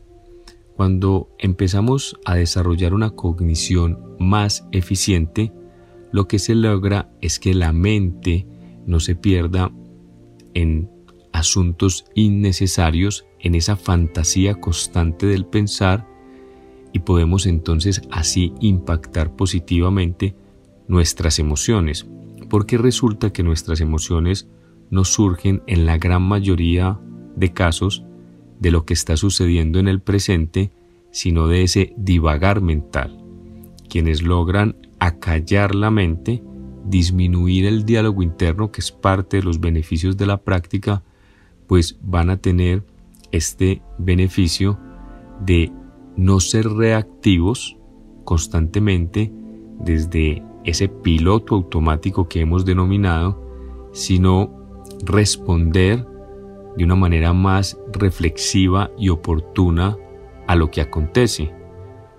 Cuando 0.79 1.27
empezamos 1.39 2.17
a 2.23 2.35
desarrollar 2.35 2.93
una 2.93 3.09
cognición 3.09 4.15
más 4.17 4.65
eficiente, 4.71 5.51
lo 6.13 6.29
que 6.29 6.39
se 6.39 6.55
logra 6.55 7.11
es 7.19 7.37
que 7.37 7.53
la 7.53 7.73
mente 7.73 8.47
no 8.85 9.01
se 9.01 9.13
pierda 9.13 9.73
en 10.53 10.89
asuntos 11.33 12.05
innecesarios, 12.15 13.25
en 13.41 13.55
esa 13.55 13.75
fantasía 13.75 14.55
constante 14.55 15.25
del 15.25 15.45
pensar 15.45 16.07
y 16.93 16.99
podemos 16.99 17.45
entonces 17.45 18.01
así 18.09 18.53
impactar 18.61 19.35
positivamente 19.35 20.33
nuestras 20.87 21.39
emociones, 21.39 22.07
porque 22.49 22.77
resulta 22.77 23.33
que 23.33 23.43
nuestras 23.43 23.81
emociones 23.81 24.47
no 24.91 25.03
surgen 25.03 25.61
en 25.67 25.85
la 25.85 25.97
gran 25.97 26.21
mayoría 26.21 27.01
de 27.35 27.51
casos 27.51 28.05
de 28.59 28.71
lo 28.71 28.85
que 28.85 28.93
está 28.93 29.17
sucediendo 29.17 29.79
en 29.79 29.87
el 29.87 30.01
presente, 30.01 30.71
sino 31.11 31.47
de 31.47 31.63
ese 31.63 31.93
divagar 31.97 32.61
mental. 32.61 33.17
Quienes 33.89 34.21
logran 34.21 34.75
acallar 34.99 35.73
la 35.73 35.89
mente, 35.89 36.43
disminuir 36.85 37.65
el 37.65 37.85
diálogo 37.85 38.21
interno, 38.21 38.71
que 38.71 38.81
es 38.81 38.91
parte 38.91 39.37
de 39.37 39.43
los 39.43 39.59
beneficios 39.59 40.17
de 40.17 40.27
la 40.27 40.41
práctica, 40.41 41.03
pues 41.67 41.97
van 42.01 42.29
a 42.29 42.37
tener 42.37 42.83
este 43.31 43.81
beneficio 43.97 44.79
de 45.45 45.71
no 46.15 46.39
ser 46.39 46.67
reactivos 46.67 47.77
constantemente 48.25 49.31
desde 49.79 50.43
ese 50.65 50.89
piloto 50.89 51.55
automático 51.55 52.27
que 52.27 52.41
hemos 52.41 52.65
denominado, 52.65 53.41
sino 53.93 54.51
responder 55.03 56.05
de 56.79 56.85
una 56.85 56.95
manera 56.95 57.33
más 57.33 57.77
reflexiva 57.91 58.89
y 58.97 59.09
oportuna 59.09 59.97
a 60.47 60.55
lo 60.55 60.71
que 60.71 60.79
acontece. 60.79 61.51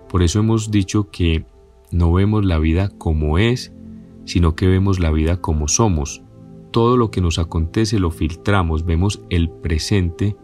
Por 0.07 0.23
eso 0.23 0.41
hemos 0.41 0.71
dicho 0.71 1.09
que 1.11 1.47
no 1.91 2.13
vemos 2.13 2.45
la 2.45 2.59
vida 2.59 2.91
como 2.99 3.39
es, 3.39 3.73
sino 4.27 4.57
que 4.57 4.67
vemos 4.67 5.01
la 5.01 5.11
vida 5.13 5.41
como 5.41 5.67
somos. 5.67 6.23
Todo 6.73 6.99
lo 6.99 7.11
que 7.11 7.23
nos 7.23 7.39
acontece 7.39 7.99
lo 7.99 8.11
filtramos, 8.11 8.85
vemos 8.85 9.25
el 9.31 9.49
presente 9.49 10.37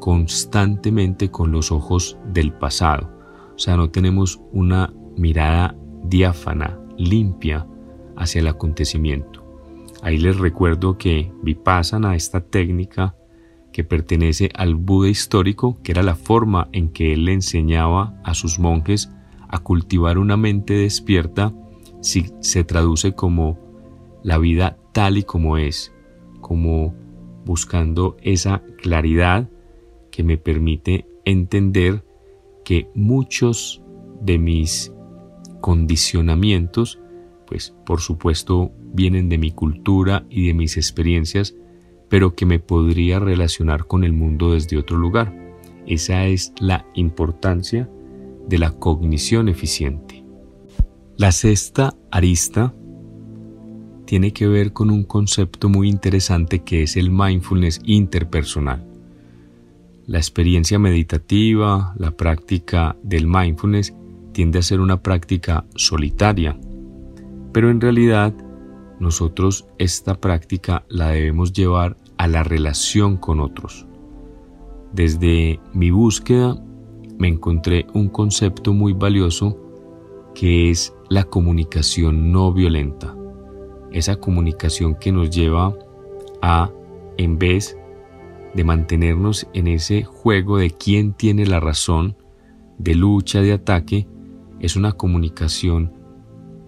constantemente 0.00 1.30
con 1.30 1.50
los 1.50 1.72
ojos 1.72 2.18
del 2.30 2.52
pasado. 2.52 3.10
O 3.54 3.58
sea, 3.58 3.78
no 3.78 3.88
tenemos 3.88 4.38
una 4.52 4.92
mirada 5.16 5.74
diáfana, 6.04 6.78
limpia 6.98 7.66
hacia 8.16 8.40
el 8.40 8.48
acontecimiento. 8.48 9.42
Ahí 10.02 10.18
les 10.18 10.36
recuerdo 10.36 10.98
que 10.98 11.32
Vipassana, 11.42 12.16
esta 12.16 12.42
técnica 12.42 13.16
que 13.76 13.84
pertenece 13.84 14.48
al 14.54 14.74
Buda 14.74 15.10
histórico, 15.10 15.76
que 15.82 15.92
era 15.92 16.02
la 16.02 16.14
forma 16.14 16.70
en 16.72 16.88
que 16.88 17.12
él 17.12 17.26
le 17.26 17.34
enseñaba 17.34 18.18
a 18.24 18.32
sus 18.32 18.58
monjes 18.58 19.12
a 19.48 19.58
cultivar 19.58 20.16
una 20.16 20.38
mente 20.38 20.72
despierta, 20.72 21.52
si 22.00 22.24
se 22.40 22.64
traduce 22.64 23.12
como 23.12 23.58
la 24.22 24.38
vida 24.38 24.78
tal 24.92 25.18
y 25.18 25.24
como 25.24 25.58
es, 25.58 25.92
como 26.40 26.94
buscando 27.44 28.16
esa 28.22 28.62
claridad 28.80 29.50
que 30.10 30.22
me 30.22 30.38
permite 30.38 31.04
entender 31.26 32.02
que 32.64 32.88
muchos 32.94 33.82
de 34.22 34.38
mis 34.38 34.90
condicionamientos, 35.60 36.98
pues 37.46 37.74
por 37.84 38.00
supuesto 38.00 38.72
vienen 38.94 39.28
de 39.28 39.36
mi 39.36 39.50
cultura 39.50 40.24
y 40.30 40.46
de 40.46 40.54
mis 40.54 40.78
experiencias, 40.78 41.54
pero 42.08 42.34
que 42.34 42.46
me 42.46 42.58
podría 42.58 43.18
relacionar 43.18 43.86
con 43.86 44.04
el 44.04 44.12
mundo 44.12 44.52
desde 44.52 44.78
otro 44.78 44.96
lugar. 44.96 45.34
Esa 45.86 46.26
es 46.26 46.52
la 46.60 46.86
importancia 46.94 47.88
de 48.48 48.58
la 48.58 48.72
cognición 48.72 49.48
eficiente. 49.48 50.24
La 51.16 51.32
sexta 51.32 51.94
arista 52.10 52.74
tiene 54.04 54.32
que 54.32 54.46
ver 54.46 54.72
con 54.72 54.90
un 54.90 55.02
concepto 55.02 55.68
muy 55.68 55.88
interesante 55.88 56.60
que 56.60 56.82
es 56.82 56.96
el 56.96 57.10
mindfulness 57.10 57.80
interpersonal. 57.84 58.86
La 60.06 60.18
experiencia 60.18 60.78
meditativa, 60.78 61.94
la 61.98 62.12
práctica 62.12 62.96
del 63.02 63.26
mindfulness 63.26 63.92
tiende 64.32 64.60
a 64.60 64.62
ser 64.62 64.80
una 64.80 65.02
práctica 65.02 65.64
solitaria, 65.74 66.56
pero 67.52 67.70
en 67.70 67.80
realidad 67.80 68.32
nosotros 69.00 69.66
esta 69.78 70.20
práctica 70.20 70.84
la 70.88 71.08
debemos 71.08 71.52
llevar 71.52 71.96
a 72.18 72.28
la 72.28 72.42
relación 72.42 73.16
con 73.16 73.40
otros. 73.40 73.86
Desde 74.92 75.60
mi 75.72 75.90
búsqueda 75.90 76.56
me 77.18 77.28
encontré 77.28 77.86
un 77.94 78.08
concepto 78.08 78.72
muy 78.72 78.92
valioso 78.92 79.58
que 80.34 80.70
es 80.70 80.94
la 81.08 81.24
comunicación 81.24 82.32
no 82.32 82.52
violenta. 82.52 83.16
Esa 83.92 84.16
comunicación 84.16 84.94
que 84.94 85.12
nos 85.12 85.30
lleva 85.30 85.74
a, 86.42 86.70
en 87.16 87.38
vez 87.38 87.76
de 88.54 88.64
mantenernos 88.64 89.46
en 89.54 89.68
ese 89.68 90.04
juego 90.04 90.58
de 90.58 90.70
quién 90.70 91.12
tiene 91.12 91.46
la 91.46 91.60
razón, 91.60 92.16
de 92.78 92.94
lucha, 92.94 93.40
de 93.40 93.52
ataque, 93.52 94.06
es 94.60 94.76
una 94.76 94.92
comunicación 94.92 95.92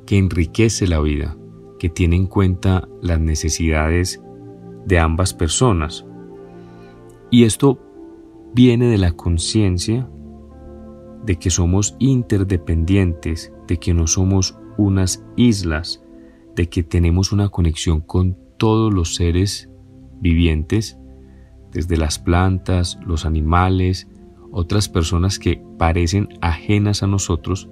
que 0.06 0.16
enriquece 0.16 0.86
la 0.86 1.00
vida, 1.00 1.36
que 1.78 1.88
tiene 1.88 2.16
en 2.16 2.26
cuenta 2.26 2.88
las 3.02 3.20
necesidades 3.20 4.22
de 4.86 4.98
ambas 4.98 5.34
personas. 5.34 6.06
Y 7.30 7.44
esto 7.44 7.78
viene 8.54 8.86
de 8.86 8.98
la 8.98 9.12
conciencia 9.12 10.08
de 11.24 11.36
que 11.36 11.50
somos 11.50 11.96
interdependientes, 11.98 13.52
de 13.66 13.78
que 13.78 13.92
no 13.92 14.06
somos 14.06 14.58
unas 14.76 15.24
islas, 15.36 16.02
de 16.56 16.68
que 16.68 16.82
tenemos 16.82 17.32
una 17.32 17.48
conexión 17.50 18.00
con 18.00 18.36
todos 18.56 18.92
los 18.92 19.14
seres 19.14 19.68
vivientes, 20.20 20.98
desde 21.72 21.96
las 21.96 22.18
plantas, 22.18 22.98
los 23.06 23.26
animales, 23.26 24.08
otras 24.50 24.88
personas 24.88 25.38
que 25.38 25.62
parecen 25.78 26.28
ajenas 26.40 27.02
a 27.02 27.06
nosotros, 27.06 27.68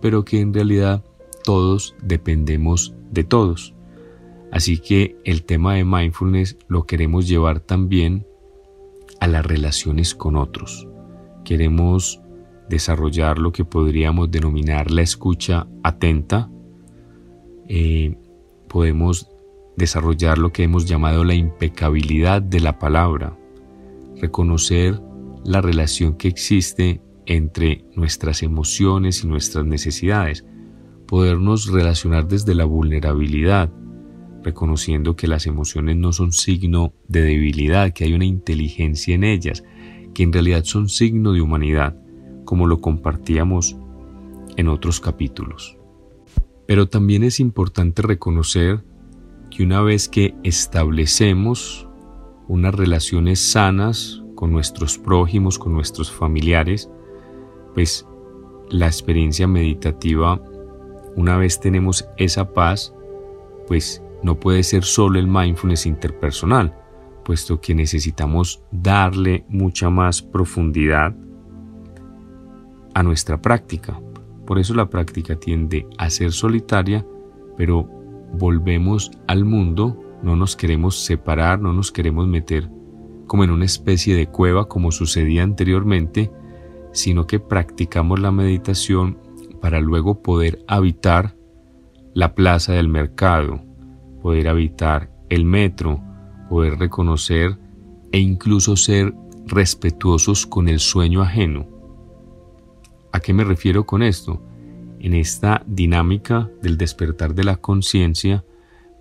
pero 0.00 0.24
que 0.24 0.40
en 0.40 0.54
realidad 0.54 1.04
todos 1.42 1.96
dependemos 2.02 2.94
de 3.10 3.24
todos. 3.24 3.73
Así 4.50 4.78
que 4.78 5.16
el 5.24 5.44
tema 5.44 5.74
de 5.74 5.84
mindfulness 5.84 6.56
lo 6.68 6.84
queremos 6.84 7.28
llevar 7.28 7.60
también 7.60 8.26
a 9.20 9.26
las 9.26 9.44
relaciones 9.44 10.14
con 10.14 10.36
otros. 10.36 10.86
Queremos 11.44 12.20
desarrollar 12.68 13.38
lo 13.38 13.52
que 13.52 13.64
podríamos 13.64 14.30
denominar 14.30 14.90
la 14.90 15.02
escucha 15.02 15.66
atenta. 15.82 16.50
Eh, 17.68 18.16
podemos 18.68 19.28
desarrollar 19.76 20.38
lo 20.38 20.52
que 20.52 20.62
hemos 20.62 20.86
llamado 20.86 21.24
la 21.24 21.34
impecabilidad 21.34 22.42
de 22.42 22.60
la 22.60 22.78
palabra, 22.78 23.36
reconocer 24.20 25.00
la 25.44 25.60
relación 25.60 26.14
que 26.14 26.28
existe 26.28 27.00
entre 27.26 27.84
nuestras 27.94 28.42
emociones 28.42 29.24
y 29.24 29.26
nuestras 29.26 29.64
necesidades, 29.64 30.44
podernos 31.06 31.70
relacionar 31.70 32.28
desde 32.28 32.54
la 32.54 32.64
vulnerabilidad, 32.64 33.70
reconociendo 34.44 35.16
que 35.16 35.26
las 35.26 35.46
emociones 35.46 35.96
no 35.96 36.12
son 36.12 36.32
signo 36.32 36.92
de 37.08 37.22
debilidad, 37.22 37.92
que 37.92 38.04
hay 38.04 38.14
una 38.14 38.26
inteligencia 38.26 39.14
en 39.14 39.24
ellas, 39.24 39.64
que 40.14 40.22
en 40.22 40.32
realidad 40.32 40.64
son 40.64 40.88
signo 40.88 41.32
de 41.32 41.40
humanidad, 41.40 41.96
como 42.44 42.66
lo 42.66 42.80
compartíamos 42.80 43.76
en 44.56 44.68
otros 44.68 45.00
capítulos. 45.00 45.76
Pero 46.66 46.88
también 46.88 47.24
es 47.24 47.40
importante 47.40 48.02
reconocer 48.02 48.84
que 49.50 49.62
una 49.62 49.82
vez 49.82 50.08
que 50.08 50.34
establecemos 50.44 51.88
unas 52.48 52.74
relaciones 52.74 53.40
sanas 53.40 54.22
con 54.34 54.52
nuestros 54.52 54.98
prójimos, 54.98 55.58
con 55.58 55.72
nuestros 55.72 56.10
familiares, 56.10 56.90
pues 57.74 58.06
la 58.70 58.86
experiencia 58.86 59.46
meditativa, 59.46 60.40
una 61.16 61.36
vez 61.36 61.60
tenemos 61.60 62.06
esa 62.16 62.52
paz, 62.52 62.94
pues 63.66 64.02
no 64.24 64.40
puede 64.40 64.62
ser 64.62 64.84
solo 64.84 65.18
el 65.18 65.28
mindfulness 65.28 65.84
interpersonal, 65.84 66.74
puesto 67.24 67.60
que 67.60 67.74
necesitamos 67.74 68.62
darle 68.72 69.44
mucha 69.48 69.90
más 69.90 70.22
profundidad 70.22 71.14
a 72.94 73.02
nuestra 73.02 73.40
práctica. 73.40 74.00
Por 74.46 74.58
eso 74.58 74.74
la 74.74 74.88
práctica 74.88 75.36
tiende 75.36 75.86
a 75.98 76.08
ser 76.08 76.32
solitaria, 76.32 77.06
pero 77.58 77.88
volvemos 78.32 79.10
al 79.26 79.44
mundo, 79.44 80.02
no 80.22 80.36
nos 80.36 80.56
queremos 80.56 81.04
separar, 81.04 81.60
no 81.60 81.74
nos 81.74 81.92
queremos 81.92 82.26
meter 82.26 82.70
como 83.26 83.44
en 83.44 83.50
una 83.50 83.66
especie 83.66 84.16
de 84.16 84.28
cueva 84.28 84.68
como 84.68 84.90
sucedía 84.90 85.42
anteriormente, 85.42 86.30
sino 86.92 87.26
que 87.26 87.40
practicamos 87.40 88.20
la 88.20 88.30
meditación 88.30 89.18
para 89.60 89.80
luego 89.80 90.22
poder 90.22 90.64
habitar 90.66 91.36
la 92.14 92.34
plaza 92.34 92.72
del 92.72 92.88
mercado, 92.88 93.60
poder 94.24 94.48
habitar 94.48 95.10
el 95.28 95.44
metro, 95.44 96.00
poder 96.48 96.78
reconocer 96.78 97.58
e 98.10 98.20
incluso 98.20 98.74
ser 98.74 99.12
respetuosos 99.44 100.46
con 100.46 100.66
el 100.66 100.80
sueño 100.80 101.20
ajeno. 101.20 101.68
¿A 103.12 103.20
qué 103.20 103.34
me 103.34 103.44
refiero 103.44 103.84
con 103.84 104.02
esto? 104.02 104.40
En 104.98 105.12
esta 105.12 105.62
dinámica 105.66 106.50
del 106.62 106.78
despertar 106.78 107.34
de 107.34 107.44
la 107.44 107.56
conciencia, 107.56 108.46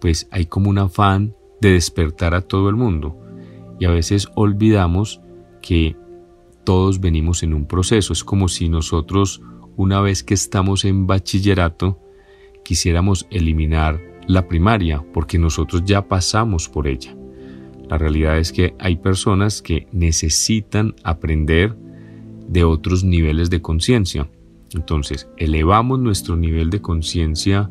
pues 0.02 0.28
hay 0.30 0.48
como 0.48 0.70
un 0.70 0.80
afán 0.80 1.34
de 1.62 1.72
despertar 1.72 2.34
a 2.34 2.42
todo 2.42 2.68
el 2.68 2.76
mundo 2.76 3.18
y 3.80 3.86
a 3.86 3.92
veces 3.92 4.28
olvidamos 4.36 5.22
que 5.62 5.96
todos 6.66 7.00
venimos 7.00 7.44
en 7.44 7.54
un 7.54 7.66
proceso. 7.66 8.12
Es 8.12 8.26
como 8.26 8.50
si 8.50 8.68
nosotros, 8.68 9.42
una 9.78 10.02
vez 10.02 10.22
que 10.22 10.34
estamos 10.34 10.84
en 10.84 11.08
bachillerato, 11.08 12.02
quisiéramos 12.66 13.26
eliminar 13.30 14.13
la 14.28 14.48
primaria, 14.48 15.04
porque 15.14 15.38
nosotros 15.38 15.84
ya 15.86 16.08
pasamos 16.08 16.70
por 16.70 16.88
ella. 16.88 17.16
La 17.90 17.98
realidad 17.98 18.38
es 18.38 18.52
que 18.52 18.76
hay 18.80 18.96
personas 18.96 19.62
que 19.62 19.88
necesitan 19.92 20.96
aprender 21.04 21.76
de 22.48 22.64
otros 22.64 23.04
niveles 23.04 23.50
de 23.50 23.62
conciencia. 23.62 24.30
Entonces, 24.74 25.30
elevamos 25.38 26.00
nuestro 26.00 26.36
nivel 26.36 26.70
de 26.70 26.82
conciencia 26.82 27.70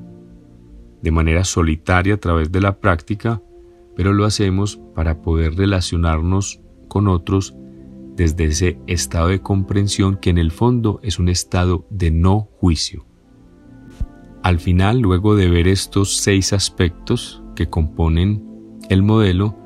de 1.03 1.11
manera 1.11 1.45
solitaria 1.45 2.15
a 2.15 2.19
través 2.19 2.53
de 2.53 2.61
la 2.61 2.79
práctica, 2.79 3.43
pero 3.97 4.13
lo 4.13 4.25
hacemos 4.25 4.81
para 4.95 5.21
poder 5.21 5.57
relacionarnos 5.57 6.61
con 6.89 7.09
otros 7.09 7.55
desde 8.17 8.45
ese 8.45 8.79
estado 8.87 9.29
de 9.29 9.41
comprensión 9.41 10.17
que 10.17 10.31
en 10.31 10.39
el 10.39 10.51
fondo 10.51 11.01
es 11.03 11.19
un 11.19 11.29
estado 11.29 11.87
de 11.91 12.11
no 12.11 12.49
juicio. 12.59 13.07
Al 14.43 14.59
final, 14.59 15.01
luego 15.01 15.37
de 15.37 15.49
ver 15.49 15.69
estos 15.69 16.17
seis 16.17 16.53
aspectos 16.53 17.43
que 17.55 17.69
componen 17.69 18.81
el 18.89 19.03
modelo, 19.03 19.57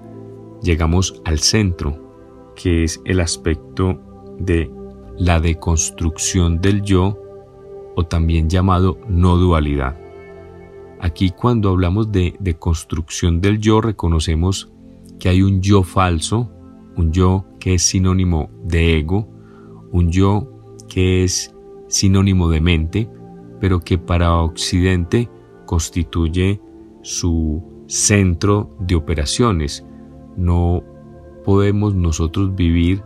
llegamos 0.62 1.20
al 1.24 1.38
centro, 1.38 2.52
que 2.54 2.84
es 2.84 3.00
el 3.06 3.20
aspecto 3.20 4.00
de 4.38 4.70
la 5.16 5.40
deconstrucción 5.40 6.60
del 6.60 6.82
yo 6.82 7.18
o 7.94 8.04
también 8.04 8.50
llamado 8.50 8.98
no 9.08 9.36
dualidad. 9.36 9.98
Aquí 11.00 11.30
cuando 11.30 11.70
hablamos 11.70 12.12
de 12.12 12.36
deconstrucción 12.38 13.40
del 13.40 13.58
yo 13.58 13.80
reconocemos 13.80 14.70
que 15.18 15.30
hay 15.30 15.42
un 15.42 15.62
yo 15.62 15.82
falso, 15.82 16.50
un 16.96 17.12
yo 17.12 17.46
que 17.60 17.74
es 17.74 17.82
sinónimo 17.82 18.50
de 18.64 18.98
ego, 18.98 19.28
un 19.90 20.10
yo 20.10 20.50
que 20.88 21.24
es 21.24 21.54
sinónimo 21.88 22.50
de 22.50 22.60
mente, 22.60 23.10
pero 23.60 23.80
que 23.80 23.98
para 23.98 24.34
Occidente 24.36 25.28
constituye 25.66 26.60
su 27.02 27.62
centro 27.86 28.76
de 28.80 28.94
operaciones. 28.94 29.84
No 30.36 30.82
podemos 31.44 31.94
nosotros 31.94 32.54
vivir 32.54 33.02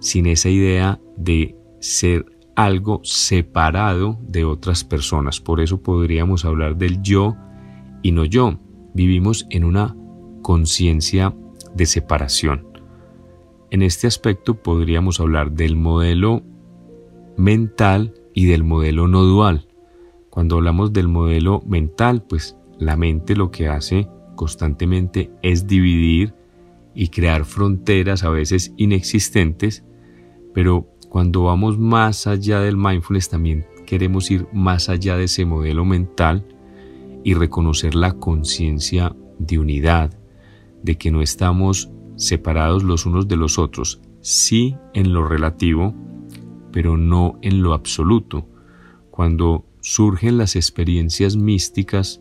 sin 0.00 0.26
esa 0.26 0.48
idea 0.48 1.00
de 1.16 1.56
ser 1.80 2.26
algo 2.54 3.00
separado 3.04 4.18
de 4.22 4.44
otras 4.44 4.82
personas. 4.84 5.40
Por 5.40 5.60
eso 5.60 5.82
podríamos 5.82 6.44
hablar 6.44 6.76
del 6.76 7.02
yo 7.02 7.36
y 8.02 8.12
no 8.12 8.24
yo. 8.24 8.58
Vivimos 8.94 9.46
en 9.50 9.64
una 9.64 9.94
conciencia 10.42 11.34
de 11.74 11.86
separación. 11.86 12.66
En 13.70 13.82
este 13.82 14.06
aspecto 14.06 14.54
podríamos 14.54 15.20
hablar 15.20 15.52
del 15.52 15.76
modelo 15.76 16.42
mental 17.36 18.14
y 18.32 18.46
del 18.46 18.64
modelo 18.64 19.08
no 19.08 19.22
dual. 19.22 19.68
Cuando 20.36 20.56
hablamos 20.56 20.92
del 20.92 21.08
modelo 21.08 21.62
mental, 21.66 22.22
pues 22.22 22.58
la 22.78 22.94
mente 22.98 23.34
lo 23.34 23.50
que 23.50 23.68
hace 23.68 24.06
constantemente 24.34 25.30
es 25.40 25.66
dividir 25.66 26.34
y 26.94 27.08
crear 27.08 27.46
fronteras 27.46 28.22
a 28.22 28.28
veces 28.28 28.74
inexistentes, 28.76 29.82
pero 30.52 30.90
cuando 31.08 31.44
vamos 31.44 31.78
más 31.78 32.26
allá 32.26 32.60
del 32.60 32.76
mindfulness 32.76 33.30
también 33.30 33.64
queremos 33.86 34.30
ir 34.30 34.46
más 34.52 34.90
allá 34.90 35.16
de 35.16 35.24
ese 35.24 35.46
modelo 35.46 35.86
mental 35.86 36.46
y 37.24 37.32
reconocer 37.32 37.94
la 37.94 38.12
conciencia 38.12 39.16
de 39.38 39.58
unidad, 39.58 40.18
de 40.82 40.98
que 40.98 41.10
no 41.10 41.22
estamos 41.22 41.90
separados 42.16 42.82
los 42.82 43.06
unos 43.06 43.26
de 43.26 43.36
los 43.36 43.58
otros, 43.58 44.02
sí 44.20 44.76
en 44.92 45.14
lo 45.14 45.26
relativo, 45.26 45.94
pero 46.72 46.98
no 46.98 47.38
en 47.40 47.62
lo 47.62 47.72
absoluto. 47.72 48.46
Cuando 49.10 49.65
surgen 49.86 50.36
las 50.36 50.56
experiencias 50.56 51.36
místicas, 51.36 52.20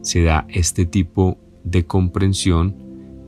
se 0.00 0.22
da 0.22 0.46
este 0.48 0.86
tipo 0.86 1.38
de 1.64 1.84
comprensión 1.84 2.76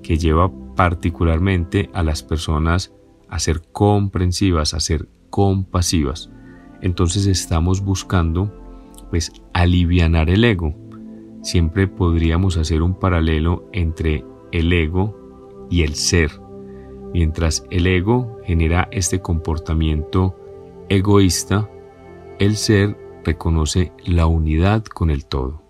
que 0.05 0.19
lleva 0.19 0.53
particularmente 0.77 1.91
a 1.93 2.05
las 2.05 2.23
personas 2.23 2.93
a 3.29 3.41
ser 3.41 3.61
comprensivas, 3.73 4.73
a 4.73 4.79
ser 4.79 5.09
compasivas. 5.31 6.31
Entonces 6.81 7.27
estamos 7.27 7.81
buscando 7.81 8.55
pues 9.11 9.33
alivianar 9.53 10.31
el 10.31 10.45
ego. 10.45 10.77
Siempre 11.43 11.89
podríamos 11.89 12.59
hacer 12.59 12.83
un 12.83 12.95
paralelo 12.95 13.69
entre 13.73 14.25
el 14.53 14.73
ego 14.73 15.67
y 15.71 15.83
el 15.83 15.97
ser. 15.97 16.31
Mientras 17.13 17.67
el 17.69 17.89
ego 17.89 18.39
genera 18.45 18.87
este 18.93 19.21
comportamiento 19.21 20.37
egoísta, 20.89 21.69
el 22.39 22.57
ser 22.57 23.03
reconoce 23.25 23.93
la 24.05 24.27
unidad 24.27 24.85
con 24.85 25.11
el 25.11 25.27
todo. 25.27 25.63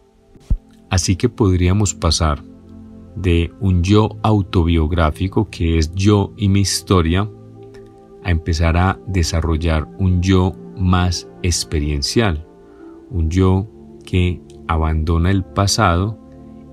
Así 0.91 1.17
que 1.17 1.29
podríamos 1.29 1.95
pasar 1.95 2.43
de 3.17 3.53
un 3.61 3.83
yo 3.83 4.17
autobiográfico 4.23 5.49
que 5.51 5.79
es 5.79 5.93
yo 5.95 6.33
y 6.37 6.49
mi 6.49 6.61
historia 6.61 7.29
a 8.25 8.31
empezar 8.31 8.77
a 8.77 8.99
desarrollar 9.07 9.89
un 9.99 10.23
yo 10.23 10.55
más 10.77 11.29
experiencial, 11.43 12.47
un 13.11 13.31
yo 13.31 13.67
que 14.05 14.41
abandona 14.69 15.31
el 15.31 15.45
pasado 15.45 16.19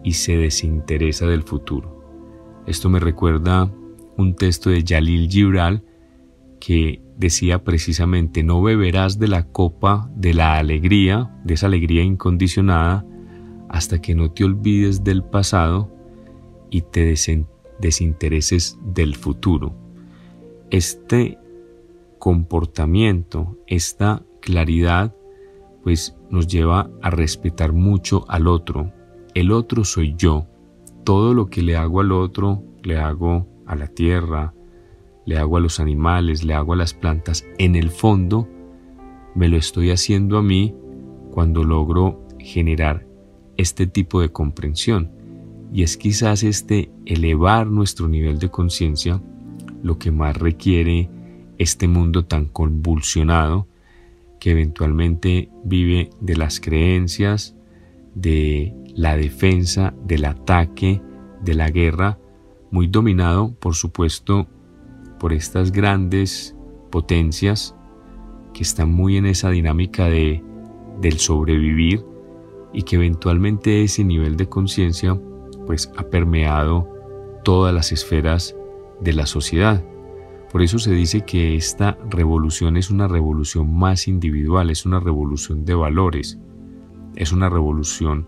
y 0.04 0.14
se 0.14 0.38
desinteresa 0.38 1.26
del 1.26 1.44
futuro. 1.44 2.00
Esto 2.66 2.90
me 2.90 3.00
recuerda 3.00 3.72
un 4.18 4.36
texto 4.36 4.70
de 4.70 4.84
Jalil 4.86 5.30
Gibral 5.30 5.84
que 6.60 7.02
decía 7.20 7.66
precisamente, 7.66 8.44
no 8.44 8.62
beberás 8.62 9.20
de 9.20 9.28
la 9.28 9.44
copa 9.44 10.10
de 10.16 10.34
la 10.34 10.58
alegría, 10.58 11.38
de 11.44 11.56
esa 11.56 11.68
alegría 11.68 12.02
incondicionada, 12.02 13.06
hasta 13.68 14.02
que 14.02 14.16
no 14.16 14.32
te 14.32 14.46
olvides 14.46 15.04
del 15.04 15.24
pasado 15.24 15.92
y 16.70 16.82
te 16.82 17.14
desintereses 17.80 18.80
del 18.82 19.18
futuro. 19.18 19.76
Este 20.72 21.38
comportamiento, 22.20 23.58
esta 23.68 24.24
claridad, 24.40 25.14
pues 25.84 26.16
nos 26.30 26.48
lleva 26.48 26.90
a 27.02 27.10
respetar 27.10 27.74
mucho 27.74 28.24
al 28.30 28.48
otro. 28.48 28.94
El 29.34 29.52
otro 29.52 29.84
soy 29.84 30.16
yo. 30.18 30.48
Todo 31.04 31.34
lo 31.34 31.48
que 31.48 31.64
le 31.64 31.76
hago 31.76 32.00
al 32.00 32.14
otro, 32.14 32.64
le 32.82 32.98
hago 32.98 33.46
a 33.66 33.76
la 33.76 33.88
tierra, 33.88 34.54
le 35.30 35.38
hago 35.38 35.58
a 35.58 35.60
los 35.60 35.80
animales, 35.80 36.44
le 36.44 36.56
hago 36.56 36.74
a 36.74 36.76
las 36.76 36.96
plantas, 36.96 37.46
en 37.60 37.76
el 37.76 37.92
fondo 37.92 38.50
me 39.36 39.48
lo 39.48 39.58
estoy 39.58 39.92
haciendo 39.92 40.40
a 40.40 40.42
mí 40.42 40.74
cuando 41.30 41.64
logro 41.64 42.26
generar 42.40 43.06
este 43.56 43.86
tipo 43.86 44.22
de 44.22 44.30
comprensión. 44.30 45.12
Y 45.72 45.84
es 45.84 45.98
quizás 45.98 46.42
este 46.42 46.92
elevar 47.06 47.68
nuestro 47.68 48.08
nivel 48.08 48.40
de 48.40 48.50
conciencia 48.50 49.22
lo 49.84 50.00
que 50.00 50.10
más 50.10 50.36
requiere 50.36 51.12
este 51.60 51.88
mundo 51.88 52.26
tan 52.26 52.46
convulsionado 52.46 53.68
que 54.40 54.50
eventualmente 54.50 55.52
vive 55.64 56.10
de 56.22 56.38
las 56.38 56.60
creencias, 56.60 57.56
de 58.16 58.74
la 58.96 59.16
defensa, 59.16 59.94
del 60.08 60.26
ataque, 60.26 61.04
de 61.44 61.54
la 61.54 61.70
guerra, 61.70 62.18
muy 62.72 62.88
dominado, 62.88 63.54
por 63.54 63.76
supuesto, 63.76 64.48
por 65.20 65.34
estas 65.34 65.72
grandes 65.72 66.56
potencias 66.90 67.76
que 68.54 68.64
están 68.64 68.92
muy 68.92 69.18
en 69.18 69.26
esa 69.26 69.50
dinámica 69.50 70.06
de, 70.06 70.44
del 71.00 71.20
sobrevivir 71.20 72.04
y 72.74 72.84
que 72.84 72.96
eventualmente 72.96 73.84
ese 73.84 74.04
nivel 74.04 74.38
de 74.38 74.48
conciencia 74.48 75.20
pues 75.66 75.92
ha 75.98 76.04
permeado 76.04 76.88
todas 77.44 77.74
las 77.74 77.92
esferas 77.92 78.56
de 79.02 79.14
la 79.14 79.26
sociedad. 79.26 79.84
Por 80.52 80.64
eso 80.64 80.80
se 80.80 80.92
dice 80.92 81.22
que 81.22 81.56
esta 81.56 81.98
revolución 82.10 82.76
es 82.76 82.90
una 82.90 83.08
revolución 83.08 83.72
más 83.78 84.08
individual, 84.08 84.72
es 84.72 84.86
una 84.86 85.00
revolución 85.00 85.64
de 85.64 85.76
valores, 85.76 86.40
es 87.16 87.32
una 87.32 87.50
revolución 87.50 88.28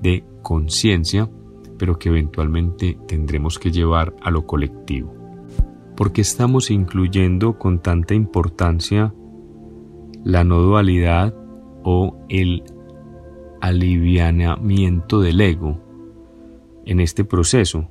de 0.00 0.24
conciencia, 0.42 1.28
pero 1.76 1.98
que 1.98 2.08
eventualmente 2.08 2.98
tendremos 3.08 3.58
que 3.58 3.72
llevar 3.72 4.14
a 4.22 4.30
lo 4.30 4.46
colectivo. 4.46 5.15
¿Por 5.96 6.12
qué 6.12 6.20
estamos 6.20 6.70
incluyendo 6.70 7.58
con 7.58 7.80
tanta 7.80 8.12
importancia 8.12 9.14
la 10.24 10.44
no 10.44 10.60
dualidad 10.60 11.34
o 11.84 12.18
el 12.28 12.64
alivianamiento 13.62 15.22
del 15.22 15.40
ego 15.40 15.80
en 16.84 17.00
este 17.00 17.24
proceso? 17.24 17.90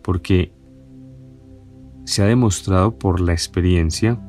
Porque 0.00 0.52
se 2.04 2.22
ha 2.22 2.26
demostrado 2.26 2.96
por 2.96 3.20
la 3.20 3.32
experiencia 3.32 4.20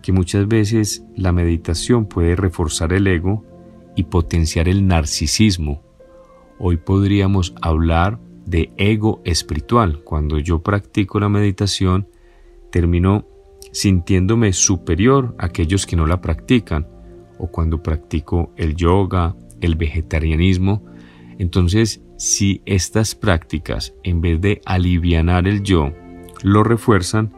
que 0.00 0.12
muchas 0.12 0.46
veces 0.46 1.04
la 1.16 1.32
meditación 1.32 2.06
puede 2.06 2.36
reforzar 2.36 2.92
el 2.92 3.08
ego 3.08 3.44
y 3.96 4.04
potenciar 4.04 4.68
el 4.68 4.86
narcisismo. 4.86 5.82
Hoy 6.60 6.76
podríamos 6.76 7.56
hablar 7.60 8.20
de 8.46 8.72
ego 8.76 9.20
espiritual. 9.24 10.02
Cuando 10.04 10.38
yo 10.38 10.62
practico 10.62 11.20
la 11.20 11.28
meditación, 11.28 12.08
termino 12.70 13.26
sintiéndome 13.72 14.52
superior 14.52 15.34
a 15.38 15.46
aquellos 15.46 15.86
que 15.86 15.96
no 15.96 16.06
la 16.06 16.20
practican. 16.20 16.88
O 17.38 17.48
cuando 17.48 17.82
practico 17.82 18.52
el 18.56 18.76
yoga, 18.76 19.34
el 19.60 19.74
vegetarianismo. 19.74 20.84
Entonces, 21.38 22.00
si 22.16 22.62
estas 22.64 23.14
prácticas, 23.14 23.94
en 24.04 24.20
vez 24.20 24.40
de 24.40 24.60
alivianar 24.64 25.48
el 25.48 25.62
yo, 25.62 25.92
lo 26.42 26.62
refuerzan, 26.62 27.32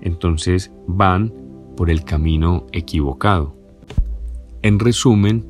entonces 0.00 0.72
van 0.86 1.32
por 1.76 1.90
el 1.90 2.04
camino 2.04 2.66
equivocado. 2.72 3.54
En 4.62 4.78
resumen, 4.78 5.46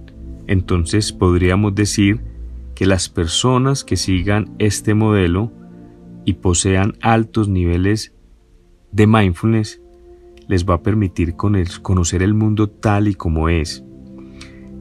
entonces 0.47 1.13
podríamos 1.13 1.75
decir 1.75 2.21
que 2.77 2.87
las 2.87 3.09
personas 3.09 3.83
que 3.85 3.97
sigan 3.97 4.55
este 4.59 4.95
modelo 4.95 5.51
y 6.27 6.35
posean 6.35 6.93
altos 7.01 7.49
niveles 7.49 8.15
de 8.93 9.07
mindfulness 9.07 9.81
les 10.47 10.67
va 10.67 10.75
a 10.75 10.83
permitir 10.83 11.37
conocer 11.37 12.23
el 12.23 12.35
mundo 12.35 12.69
tal 12.69 13.09
y 13.09 13.15
como 13.15 13.49
es, 13.49 13.83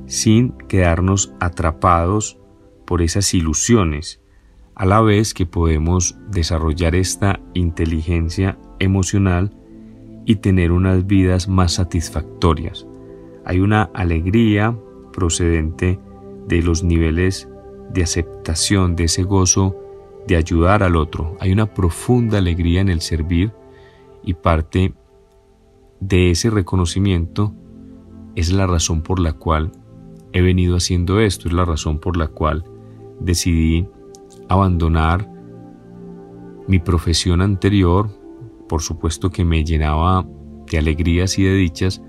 sin 0.08 0.52
quedarnos 0.68 1.34
atrapados 1.40 2.38
por 2.86 3.02
esas 3.02 3.34
ilusiones, 3.34 4.22
a 4.76 4.86
la 4.86 5.00
vez 5.00 5.34
que 5.34 5.46
podemos 5.46 6.18
desarrollar 6.30 6.96
esta 6.96 7.40
inteligencia 7.54 8.60
emocional 8.80 9.56
y 10.26 10.36
tener 10.36 10.74
unas 10.74 11.08
vidas 11.08 11.48
más 11.48 11.76
satisfactorias. 11.76 12.86
Hay 13.46 13.62
una 13.62 13.84
alegría 13.94 14.78
procedente 15.14 15.98
de 16.50 16.62
los 16.62 16.84
niveles 16.84 17.48
de 17.96 18.04
aceptación, 18.04 18.96
de 18.96 19.06
ese 19.06 19.24
gozo 19.24 19.76
de 20.28 20.36
ayudar 20.36 20.84
al 20.84 20.96
otro. 20.96 21.36
Hay 21.40 21.52
una 21.52 21.74
profunda 21.74 22.38
alegría 22.38 22.82
en 22.82 22.90
el 22.90 23.02
servir 23.02 23.52
y 24.24 24.34
parte 24.34 24.94
de 26.00 26.30
ese 26.30 26.50
reconocimiento 26.50 27.54
es 28.36 28.52
la 28.52 28.68
razón 28.68 29.02
por 29.02 29.20
la 29.20 29.34
cual 29.34 29.72
he 30.34 30.42
venido 30.42 30.76
haciendo 30.76 31.20
esto, 31.22 31.48
es 31.48 31.54
la 31.54 31.64
razón 31.64 32.00
por 32.00 32.18
la 32.18 32.28
cual 32.28 32.66
decidí 33.20 33.88
abandonar 34.50 35.32
mi 36.68 36.80
profesión 36.80 37.42
anterior, 37.42 38.10
por 38.68 38.82
supuesto 38.82 39.30
que 39.30 39.46
me 39.46 39.64
llenaba 39.64 40.28
de 40.70 40.78
alegrías 40.78 41.40
y 41.40 41.44
de 41.44 41.54
dichas, 41.54 42.02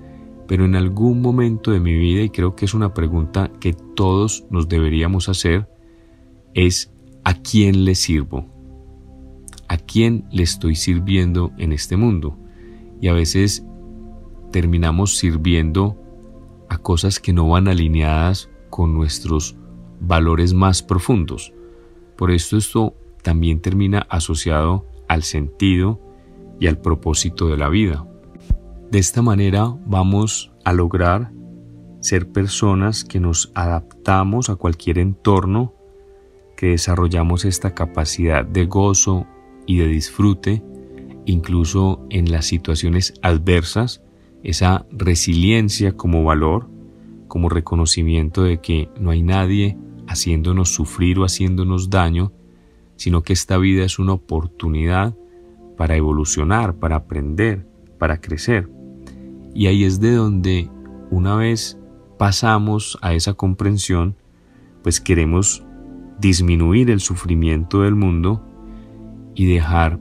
pero 0.48 0.64
en 0.64 0.74
algún 0.74 1.20
momento 1.20 1.70
de 1.70 1.80
mi 1.80 1.96
vida, 1.96 2.22
y 2.22 2.30
creo 2.30 2.56
que 2.56 2.64
es 2.64 2.74
una 2.74 2.94
pregunta 2.94 3.52
que 3.60 3.74
todos 3.94 4.46
nos 4.50 4.68
deberíamos 4.68 5.28
hacer, 5.28 5.68
es 6.56 6.90
¿a 7.22 7.34
quién 7.34 7.84
le 7.84 7.94
sirvo? 7.94 8.46
¿A 9.68 9.76
quién 9.76 10.24
le 10.32 10.42
estoy 10.42 10.74
sirviendo 10.74 11.52
en 11.58 11.72
este 11.72 11.96
mundo? 11.96 12.36
Y 13.00 13.08
a 13.08 13.12
veces 13.12 13.64
terminamos 14.50 15.18
sirviendo 15.18 16.02
a 16.70 16.78
cosas 16.78 17.20
que 17.20 17.34
no 17.34 17.48
van 17.48 17.68
alineadas 17.68 18.48
con 18.70 18.94
nuestros 18.94 19.56
valores 20.00 20.54
más 20.54 20.82
profundos. 20.82 21.52
Por 22.16 22.30
esto 22.30 22.56
esto 22.56 22.94
también 23.22 23.60
termina 23.60 24.06
asociado 24.08 24.86
al 25.08 25.22
sentido 25.22 26.00
y 26.58 26.68
al 26.68 26.78
propósito 26.78 27.48
de 27.48 27.58
la 27.58 27.68
vida. 27.68 28.06
De 28.90 28.98
esta 28.98 29.20
manera 29.20 29.76
vamos 29.84 30.52
a 30.64 30.72
lograr 30.72 31.32
ser 32.00 32.32
personas 32.32 33.04
que 33.04 33.20
nos 33.20 33.52
adaptamos 33.54 34.48
a 34.48 34.56
cualquier 34.56 34.98
entorno, 34.98 35.74
que 36.56 36.68
desarrollamos 36.68 37.44
esta 37.44 37.74
capacidad 37.74 38.44
de 38.44 38.66
gozo 38.66 39.26
y 39.66 39.78
de 39.78 39.86
disfrute, 39.88 40.62
incluso 41.26 42.06
en 42.10 42.30
las 42.30 42.46
situaciones 42.46 43.14
adversas, 43.22 44.02
esa 44.42 44.86
resiliencia 44.90 45.96
como 45.96 46.24
valor, 46.24 46.68
como 47.28 47.48
reconocimiento 47.48 48.44
de 48.44 48.60
que 48.60 48.88
no 48.98 49.10
hay 49.10 49.22
nadie 49.22 49.76
haciéndonos 50.06 50.72
sufrir 50.72 51.18
o 51.18 51.24
haciéndonos 51.24 51.90
daño, 51.90 52.32
sino 52.96 53.22
que 53.22 53.32
esta 53.32 53.58
vida 53.58 53.84
es 53.84 53.98
una 53.98 54.14
oportunidad 54.14 55.14
para 55.76 55.96
evolucionar, 55.96 56.76
para 56.76 56.96
aprender, 56.96 57.66
para 57.98 58.20
crecer. 58.20 58.68
Y 59.54 59.66
ahí 59.66 59.84
es 59.84 60.00
de 60.00 60.12
donde 60.12 60.70
una 61.10 61.36
vez 61.36 61.78
pasamos 62.18 62.98
a 63.02 63.14
esa 63.14 63.34
comprensión, 63.34 64.16
pues 64.82 65.00
queremos 65.00 65.65
disminuir 66.18 66.90
el 66.90 67.00
sufrimiento 67.00 67.82
del 67.82 67.94
mundo 67.94 68.42
y 69.34 69.46
dejar 69.46 69.98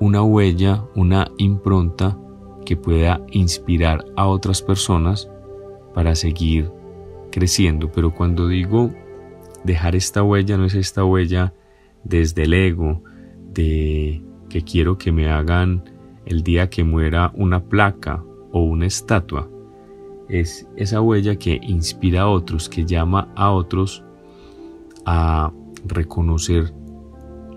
una 0.00 0.22
huella, 0.22 0.84
una 0.94 1.30
impronta 1.36 2.18
que 2.64 2.76
pueda 2.76 3.20
inspirar 3.32 4.04
a 4.16 4.26
otras 4.26 4.62
personas 4.62 5.30
para 5.94 6.14
seguir 6.14 6.70
creciendo. 7.30 7.92
Pero 7.92 8.14
cuando 8.14 8.48
digo 8.48 8.90
dejar 9.64 9.94
esta 9.94 10.22
huella, 10.22 10.56
no 10.56 10.64
es 10.64 10.74
esta 10.74 11.04
huella 11.04 11.52
desde 12.04 12.44
el 12.44 12.54
ego, 12.54 13.02
de 13.52 14.22
que 14.48 14.62
quiero 14.62 14.96
que 14.96 15.12
me 15.12 15.28
hagan 15.28 15.84
el 16.24 16.42
día 16.42 16.70
que 16.70 16.84
muera 16.84 17.32
una 17.34 17.62
placa 17.62 18.22
o 18.52 18.62
una 18.62 18.86
estatua. 18.86 19.48
Es 20.30 20.68
esa 20.76 21.00
huella 21.00 21.36
que 21.36 21.58
inspira 21.60 22.22
a 22.22 22.28
otros, 22.28 22.68
que 22.68 22.84
llama 22.84 23.32
a 23.34 23.50
otros 23.50 24.04
a 25.04 25.52
reconocer 25.84 26.72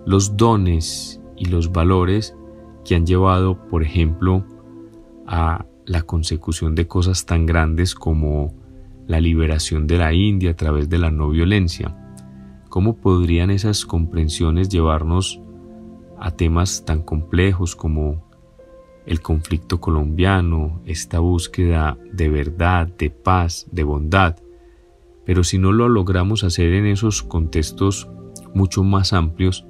los 0.07 0.35
dones 0.35 1.21
y 1.37 1.45
los 1.45 1.71
valores 1.71 2.35
que 2.83 2.95
han 2.95 3.05
llevado, 3.05 3.67
por 3.67 3.83
ejemplo, 3.83 4.43
a 5.27 5.65
la 5.85 6.01
consecución 6.01 6.73
de 6.73 6.87
cosas 6.87 7.27
tan 7.27 7.45
grandes 7.45 7.93
como 7.93 8.55
la 9.05 9.19
liberación 9.21 9.85
de 9.85 9.97
la 9.99 10.13
India 10.13 10.51
a 10.51 10.55
través 10.55 10.89
de 10.89 10.97
la 10.97 11.11
no 11.11 11.29
violencia. 11.29 11.95
¿Cómo 12.69 12.97
podrían 12.97 13.51
esas 13.51 13.85
comprensiones 13.85 14.69
llevarnos 14.69 15.39
a 16.19 16.31
temas 16.31 16.85
tan 16.85 17.03
complejos 17.03 17.75
como 17.75 18.32
el 19.05 19.21
conflicto 19.21 19.79
colombiano, 19.81 20.81
esta 20.85 21.19
búsqueda 21.19 21.97
de 22.11 22.29
verdad, 22.29 22.87
de 22.87 23.09
paz, 23.09 23.67
de 23.71 23.83
bondad. 23.83 24.37
Pero 25.25 25.43
si 25.43 25.57
no 25.57 25.71
lo 25.71 25.89
logramos 25.89 26.43
hacer 26.43 26.73
en 26.73 26.85
esos 26.85 27.23
contextos 27.23 28.09
mucho 28.53 28.83
más 28.83 29.13
amplios, 29.13 29.65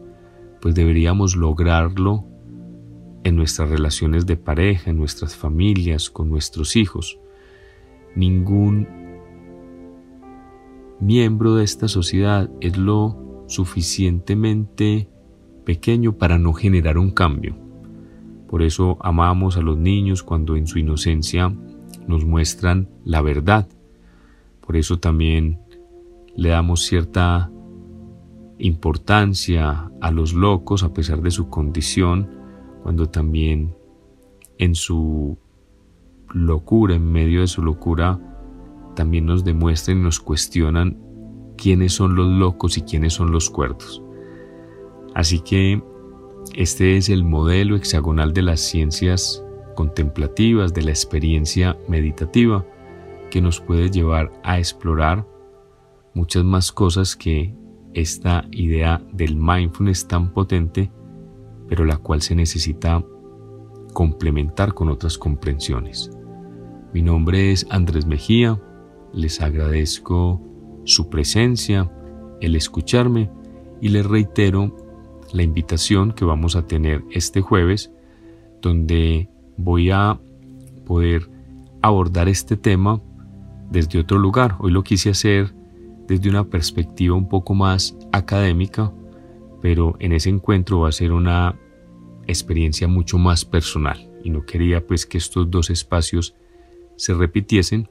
pues 0.61 0.75
deberíamos 0.75 1.35
lograrlo 1.35 2.25
en 3.23 3.35
nuestras 3.35 3.69
relaciones 3.69 4.25
de 4.25 4.37
pareja, 4.37 4.91
en 4.91 4.97
nuestras 4.97 5.35
familias, 5.35 6.09
con 6.09 6.29
nuestros 6.29 6.75
hijos. 6.75 7.19
Ningún 8.15 8.87
miembro 10.99 11.55
de 11.55 11.63
esta 11.63 11.87
sociedad 11.87 12.49
es 12.61 12.77
lo 12.77 13.45
suficientemente 13.47 15.09
pequeño 15.65 16.17
para 16.17 16.37
no 16.37 16.53
generar 16.53 16.97
un 16.97 17.11
cambio. 17.11 17.62
Por 18.53 18.61
eso 18.61 18.99
amamos 19.01 19.57
a 19.57 19.61
los 19.61 19.79
niños 19.79 20.21
cuando 20.21 20.55
en 20.55 20.67
su 20.67 20.77
inocencia 20.77 21.51
nos 22.07 22.23
muestran 22.23 22.87
la 23.03 23.23
verdad. 23.23 23.67
Por 24.61 24.77
eso 24.77 24.99
también 24.99 25.57
le 26.35 26.49
damos 26.49 26.83
cierta 26.83 27.49
importancia 28.59 29.89
a 29.99 30.11
los 30.11 30.35
locos 30.35 30.83
a 30.83 30.93
pesar 30.93 31.23
de 31.23 31.31
su 31.31 31.49
condición, 31.49 32.29
cuando 32.83 33.09
también 33.09 33.73
en 34.59 34.75
su 34.75 35.35
locura, 36.31 36.93
en 36.93 37.11
medio 37.11 37.41
de 37.41 37.47
su 37.47 37.63
locura, 37.63 38.19
también 38.95 39.25
nos 39.25 39.43
demuestran 39.43 39.97
y 39.97 40.01
nos 40.03 40.19
cuestionan 40.19 40.99
quiénes 41.57 41.93
son 41.93 42.13
los 42.13 42.27
locos 42.27 42.77
y 42.77 42.83
quiénes 42.83 43.13
son 43.13 43.31
los 43.31 43.49
cuerdos. 43.49 44.03
Así 45.15 45.39
que 45.39 45.81
este 46.53 46.97
es 46.97 47.09
el 47.09 47.23
modelo 47.23 47.75
hexagonal 47.75 48.33
de 48.33 48.41
las 48.43 48.59
ciencias 48.59 49.43
contemplativas, 49.75 50.73
de 50.73 50.83
la 50.83 50.91
experiencia 50.91 51.77
meditativa, 51.87 52.65
que 53.31 53.41
nos 53.41 53.59
puede 53.59 53.89
llevar 53.89 54.31
a 54.43 54.59
explorar 54.59 55.25
muchas 56.13 56.43
más 56.43 56.71
cosas 56.71 57.15
que 57.15 57.55
esta 57.93 58.45
idea 58.51 59.01
del 59.11 59.35
mindfulness 59.35 60.07
tan 60.07 60.31
potente, 60.31 60.91
pero 61.67 61.85
la 61.85 61.97
cual 61.97 62.21
se 62.21 62.35
necesita 62.35 63.03
complementar 63.93 64.73
con 64.73 64.89
otras 64.89 65.17
comprensiones. 65.17 66.11
Mi 66.93 67.01
nombre 67.01 67.51
es 67.51 67.65
Andrés 67.69 68.05
Mejía, 68.05 68.61
les 69.13 69.41
agradezco 69.41 70.41
su 70.83 71.09
presencia, 71.09 71.91
el 72.41 72.55
escucharme 72.55 73.31
y 73.81 73.89
les 73.89 74.05
reitero 74.05 74.75
la 75.33 75.43
invitación 75.43 76.13
que 76.13 76.23
vamos 76.23 76.55
a 76.55 76.67
tener 76.67 77.03
este 77.11 77.41
jueves, 77.41 77.91
donde 78.61 79.29
voy 79.57 79.89
a 79.89 80.19
poder 80.85 81.29
abordar 81.81 82.29
este 82.29 82.55
tema 82.55 83.01
desde 83.69 83.99
otro 83.99 84.19
lugar. 84.19 84.55
Hoy 84.59 84.71
lo 84.71 84.83
quise 84.83 85.09
hacer 85.09 85.53
desde 86.07 86.29
una 86.29 86.45
perspectiva 86.45 87.15
un 87.15 87.27
poco 87.27 87.55
más 87.55 87.97
académica, 88.11 88.93
pero 89.61 89.95
en 89.99 90.13
ese 90.13 90.29
encuentro 90.29 90.81
va 90.81 90.89
a 90.89 90.93
ser 90.93 91.11
una 91.11 91.59
experiencia 92.27 92.87
mucho 92.87 93.17
más 93.17 93.43
personal 93.43 94.09
y 94.23 94.29
no 94.29 94.45
quería 94.45 94.85
pues 94.85 95.05
que 95.05 95.17
estos 95.17 95.49
dos 95.49 95.69
espacios 95.69 96.35
se 96.95 97.13
repitiesen, 97.13 97.89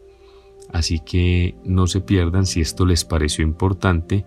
así 0.73 1.01
que 1.01 1.57
no 1.65 1.87
se 1.87 2.01
pierdan 2.01 2.47
si 2.47 2.61
esto 2.61 2.87
les 2.87 3.05
pareció 3.05 3.45
importante 3.45 4.25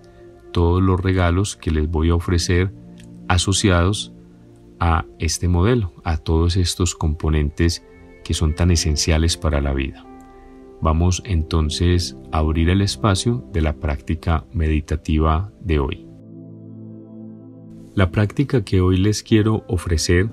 todos 0.51 0.82
los 0.84 0.99
regalos 0.99 1.56
que 1.56 1.71
les 1.71 1.89
voy 1.89 2.10
a 2.10 2.15
ofrecer 2.15 2.71
asociados 3.27 4.13
a 4.79 5.05
este 5.19 5.47
modelo, 5.47 5.93
a 6.03 6.17
todos 6.17 6.57
estos 6.57 6.95
componentes 6.95 7.83
que 8.23 8.33
son 8.33 8.55
tan 8.55 8.71
esenciales 8.71 9.38
para 9.38 9.61
la 9.61 9.73
vida. 9.73 10.05
Vamos 10.81 11.23
entonces 11.25 12.17
a 12.31 12.39
abrir 12.39 12.69
el 12.69 12.81
espacio 12.81 13.47
de 13.53 13.61
la 13.61 13.73
práctica 13.77 14.45
meditativa 14.51 15.51
de 15.61 15.79
hoy. 15.79 16.07
La 17.93 18.11
práctica 18.11 18.65
que 18.65 18.81
hoy 18.81 18.97
les 18.97 19.23
quiero 19.23 19.63
ofrecer 19.67 20.29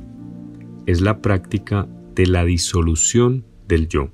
es 0.87 1.01
la 1.01 1.23
práctica 1.23 1.87
de 2.15 2.27
la 2.27 2.45
disolución 2.45 3.45
del 3.69 3.89
yo. 3.89 4.09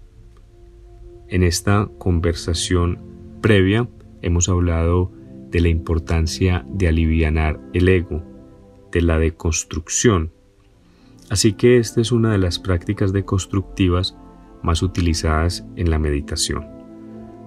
En 1.29 1.43
esta 1.43 1.89
conversación 1.99 2.99
previa 3.41 3.89
hemos 4.23 4.49
hablado 4.49 5.13
de 5.51 5.61
la 5.61 5.69
importancia 5.69 6.65
de 6.69 6.89
alivianar 6.89 7.59
el 7.73 7.89
ego, 7.89 8.23
de 8.93 9.03
la 9.03 9.19
deconstrucción. 9.19 10.33
Así 11.31 11.53
que 11.53 11.79
esta 11.79 12.01
es 12.01 12.13
una 12.13 12.33
de 12.33 12.39
las 12.39 12.59
prácticas 12.59 13.13
deconstructivas 13.13 14.17
más 14.63 14.83
utilizadas 14.83 15.65
en 15.77 15.91
la 15.91 15.99
meditación. 15.99 16.67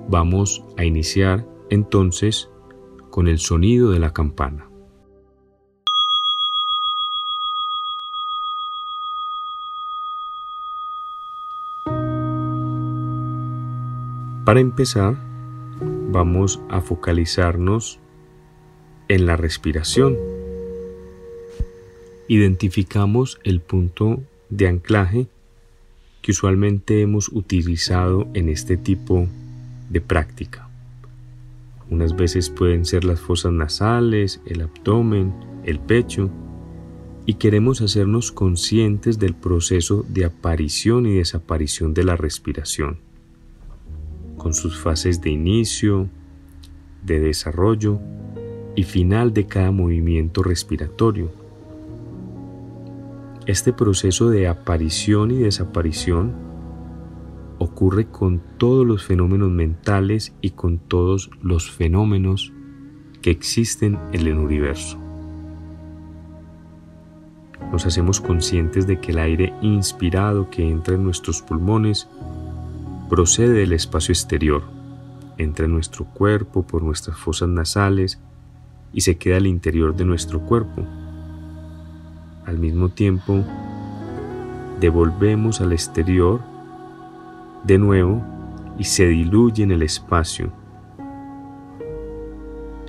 Vamos 0.10 0.64
a 0.78 0.86
iniciar 0.86 1.48
entonces 1.70 2.50
con 3.10 3.28
el 3.28 3.40
sonido 3.40 3.92
de 3.92 4.00
la 4.00 4.14
campana. 4.14 4.68
Para 14.46 14.60
empezar, 14.60 15.16
vamos 16.12 16.62
a 16.70 16.82
focalizarnos 16.82 18.00
en 19.08 19.26
la 19.26 19.38
respiración. 19.38 20.41
Identificamos 22.28 23.40
el 23.44 23.60
punto 23.60 24.22
de 24.50 24.68
anclaje 24.68 25.28
que 26.22 26.32
usualmente 26.32 27.02
hemos 27.02 27.30
utilizado 27.30 28.28
en 28.34 28.50
este 28.50 28.78
tipo 28.78 29.28
de 29.90 30.02
práctica. 30.02 30.70
Unas 31.90 32.16
veces 32.16 32.50
pueden 32.50 32.86
ser 32.86 33.04
las 33.04 33.20
fosas 33.20 33.52
nasales, 33.52 34.40
el 34.46 34.62
abdomen, 34.62 35.34
el 35.66 35.80
pecho, 35.80 36.30
y 37.26 37.36
queremos 37.36 37.82
hacernos 37.82 38.32
conscientes 38.32 39.20
del 39.20 39.34
proceso 39.34 40.06
de 40.08 40.26
aparición 40.26 41.06
y 41.06 41.16
desaparición 41.16 41.94
de 41.94 42.04
la 42.04 42.16
respiración, 42.16 42.98
con 44.38 44.54
sus 44.54 44.78
fases 44.78 45.22
de 45.22 45.32
inicio, 45.32 46.08
de 47.04 47.20
desarrollo 47.20 48.00
y 48.76 48.84
final 48.84 49.34
de 49.34 49.48
cada 49.48 49.72
movimiento 49.72 50.44
respiratorio 50.44 51.41
este 53.52 53.74
proceso 53.74 54.30
de 54.30 54.48
aparición 54.48 55.30
y 55.30 55.40
desaparición 55.40 56.34
ocurre 57.60 58.08
con 58.08 58.42
todos 58.58 58.88
los 58.88 59.04
fenómenos 59.04 59.52
mentales 59.52 60.34
y 60.42 60.52
con 60.52 60.80
todos 60.80 61.30
los 61.42 61.70
fenómenos 61.70 62.54
que 63.22 63.30
existen 63.30 64.00
en 64.14 64.22
el 64.28 64.38
universo. 64.38 64.98
Nos 67.72 67.86
hacemos 67.86 68.20
conscientes 68.20 68.88
de 68.88 69.00
que 69.00 69.12
el 69.12 69.20
aire 69.20 69.54
inspirado 69.62 70.50
que 70.50 70.68
entra 70.68 70.96
en 70.96 71.04
nuestros 71.04 71.42
pulmones 71.42 72.08
procede 73.10 73.54
del 73.54 73.74
espacio 73.74 74.14
exterior, 74.14 74.64
entra 75.38 75.66
en 75.66 75.74
nuestro 75.74 76.06
cuerpo 76.06 76.64
por 76.64 76.84
nuestras 76.84 77.18
fosas 77.18 77.50
nasales 77.50 78.20
y 78.94 79.02
se 79.02 79.18
queda 79.18 79.38
al 79.38 79.48
interior 79.48 79.96
de 79.96 80.06
nuestro 80.06 80.40
cuerpo 80.40 80.86
al 82.46 82.58
mismo 82.58 82.90
tiempo, 82.90 83.44
devolvemos 84.80 85.62
al 85.62 85.74
exterior 85.74 86.42
de 87.64 87.78
nuevo 87.78 88.24
y 88.78 88.86
se 88.86 89.08
diluye 89.08 89.64
en 89.64 89.72
el 89.72 89.84
espacio, 89.84 90.52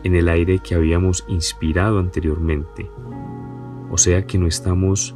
en 0.03 0.15
el 0.15 0.29
aire 0.29 0.59
que 0.59 0.75
habíamos 0.75 1.25
inspirado 1.29 1.99
anteriormente. 1.99 2.91
O 3.91 3.99
sea 3.99 4.27
que 4.27 4.39
no 4.39 4.47
estamos 4.47 5.15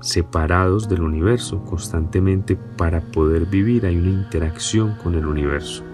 separados 0.00 0.88
del 0.88 1.02
universo 1.02 1.64
constantemente 1.64 2.56
para 2.56 3.00
poder 3.00 3.46
vivir, 3.46 3.84
hay 3.84 3.96
una 3.96 4.10
interacción 4.10 4.94
con 5.02 5.14
el 5.14 5.26
universo. 5.26 5.84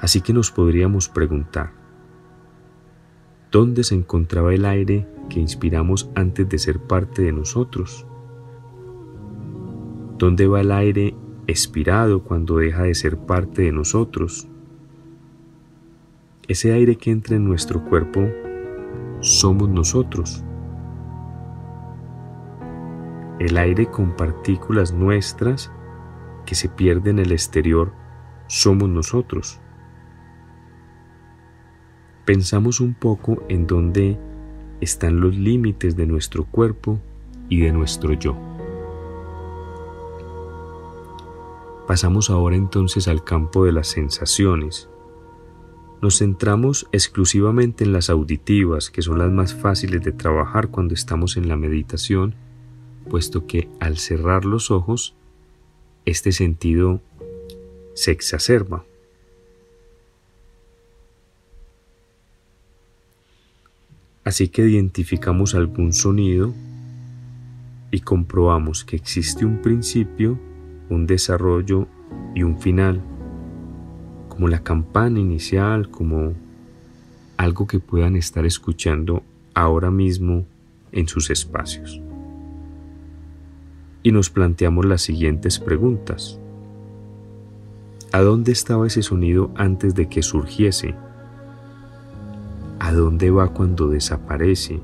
Así 0.00 0.20
que 0.20 0.32
nos 0.32 0.50
podríamos 0.50 1.08
preguntar, 1.08 1.72
¿dónde 3.50 3.82
se 3.82 3.94
encontraba 3.94 4.54
el 4.54 4.64
aire 4.64 5.06
que 5.28 5.40
inspiramos 5.40 6.10
antes 6.14 6.48
de 6.48 6.58
ser 6.58 6.78
parte 6.78 7.22
de 7.22 7.32
nosotros? 7.32 8.06
¿Dónde 10.18 10.46
va 10.46 10.60
el 10.60 10.72
aire 10.72 11.14
expirado 11.46 12.22
cuando 12.22 12.56
deja 12.56 12.84
de 12.84 12.94
ser 12.94 13.18
parte 13.18 13.62
de 13.62 13.72
nosotros? 13.72 14.48
Ese 16.48 16.72
aire 16.72 16.96
que 16.96 17.10
entra 17.10 17.36
en 17.36 17.44
nuestro 17.44 17.84
cuerpo 17.84 18.28
somos 19.20 19.68
nosotros. 19.68 20.44
El 23.38 23.58
aire 23.58 23.90
con 23.90 24.16
partículas 24.16 24.92
nuestras 24.92 25.70
que 26.46 26.54
se 26.54 26.68
pierde 26.68 27.10
en 27.10 27.18
el 27.18 27.32
exterior 27.32 27.92
somos 28.46 28.88
nosotros. 28.88 29.60
Pensamos 32.24 32.80
un 32.80 32.94
poco 32.94 33.42
en 33.48 33.66
dónde 33.66 34.18
están 34.80 35.20
los 35.20 35.36
límites 35.36 35.96
de 35.96 36.06
nuestro 36.06 36.44
cuerpo 36.44 37.00
y 37.48 37.60
de 37.60 37.72
nuestro 37.72 38.12
yo. 38.12 38.36
Pasamos 41.86 42.30
ahora 42.30 42.56
entonces 42.56 43.06
al 43.06 43.22
campo 43.22 43.64
de 43.64 43.72
las 43.72 43.88
sensaciones. 43.88 44.88
Nos 46.02 46.18
centramos 46.18 46.88
exclusivamente 46.92 47.84
en 47.84 47.92
las 47.92 48.10
auditivas, 48.10 48.90
que 48.90 49.02
son 49.02 49.18
las 49.18 49.30
más 49.30 49.54
fáciles 49.54 50.02
de 50.02 50.12
trabajar 50.12 50.68
cuando 50.68 50.94
estamos 50.94 51.36
en 51.36 51.48
la 51.48 51.56
meditación, 51.56 52.34
puesto 53.08 53.46
que 53.46 53.68
al 53.78 53.98
cerrar 53.98 54.44
los 54.44 54.70
ojos, 54.70 55.14
este 56.04 56.32
sentido 56.32 57.00
se 57.94 58.10
exacerba. 58.10 58.84
Así 64.26 64.48
que 64.48 64.68
identificamos 64.68 65.54
algún 65.54 65.92
sonido 65.92 66.52
y 67.92 68.00
comprobamos 68.00 68.84
que 68.84 68.96
existe 68.96 69.44
un 69.44 69.62
principio, 69.62 70.36
un 70.90 71.06
desarrollo 71.06 71.86
y 72.34 72.42
un 72.42 72.58
final, 72.58 73.00
como 74.28 74.48
la 74.48 74.64
campana 74.64 75.20
inicial, 75.20 75.92
como 75.92 76.32
algo 77.36 77.68
que 77.68 77.78
puedan 77.78 78.16
estar 78.16 78.44
escuchando 78.44 79.22
ahora 79.54 79.92
mismo 79.92 80.44
en 80.90 81.06
sus 81.06 81.30
espacios. 81.30 82.00
Y 84.02 84.10
nos 84.10 84.28
planteamos 84.28 84.86
las 84.86 85.02
siguientes 85.02 85.60
preguntas. 85.60 86.40
¿A 88.10 88.22
dónde 88.22 88.50
estaba 88.50 88.88
ese 88.88 89.02
sonido 89.02 89.52
antes 89.54 89.94
de 89.94 90.08
que 90.08 90.24
surgiese? 90.24 90.96
¿A 92.86 92.92
dónde 92.92 93.32
va 93.32 93.48
cuando 93.48 93.88
desaparece? 93.88 94.80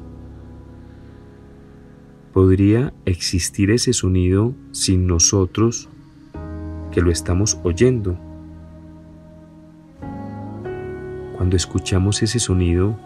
¿Podría 2.33 2.93
existir 3.05 3.71
ese 3.71 3.93
sonido 3.93 4.57
sin 4.73 5.07
nosotros 5.07 5.89
que 6.91 7.01
lo 7.01 7.13
estamos 7.13 7.61
oyendo? 7.63 8.19
Cuando 11.37 11.55
escuchamos 11.55 12.25
ese 12.25 12.41
sonido, 12.41 12.99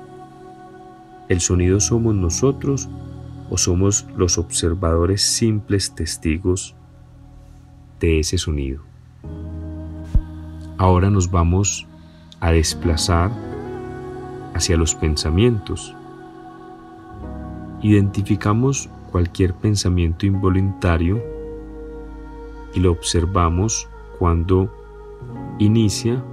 ¿el 1.28 1.42
sonido 1.42 1.78
somos 1.78 2.14
nosotros 2.14 2.88
o 3.50 3.58
somos 3.58 4.06
los 4.16 4.38
observadores 4.38 5.20
simples 5.20 5.94
testigos 5.94 6.74
de 8.00 8.20
ese 8.20 8.38
sonido? 8.38 8.80
Ahora 10.78 11.10
nos 11.10 11.30
vamos 11.30 11.86
a 12.40 12.50
desplazar 12.50 13.55
hacia 14.56 14.76
los 14.76 14.94
pensamientos. 14.94 15.94
Identificamos 17.82 18.88
cualquier 19.12 19.54
pensamiento 19.54 20.26
involuntario 20.26 21.22
y 22.74 22.80
lo 22.80 22.92
observamos 22.92 23.88
cuando 24.18 24.72
inicia, 25.58 26.24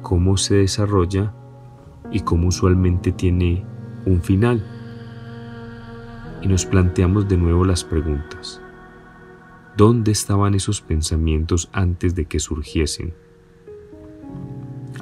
cómo 0.00 0.36
se 0.36 0.56
desarrolla 0.56 1.32
y 2.10 2.20
cómo 2.20 2.48
usualmente 2.48 3.12
tiene 3.12 3.64
un 4.06 4.22
final. 4.22 4.64
Y 6.40 6.48
nos 6.48 6.66
planteamos 6.66 7.28
de 7.28 7.36
nuevo 7.36 7.64
las 7.64 7.84
preguntas. 7.84 8.60
¿Dónde 9.76 10.10
estaban 10.10 10.54
esos 10.54 10.80
pensamientos 10.80 11.68
antes 11.72 12.14
de 12.14 12.24
que 12.24 12.40
surgiesen? 12.40 13.14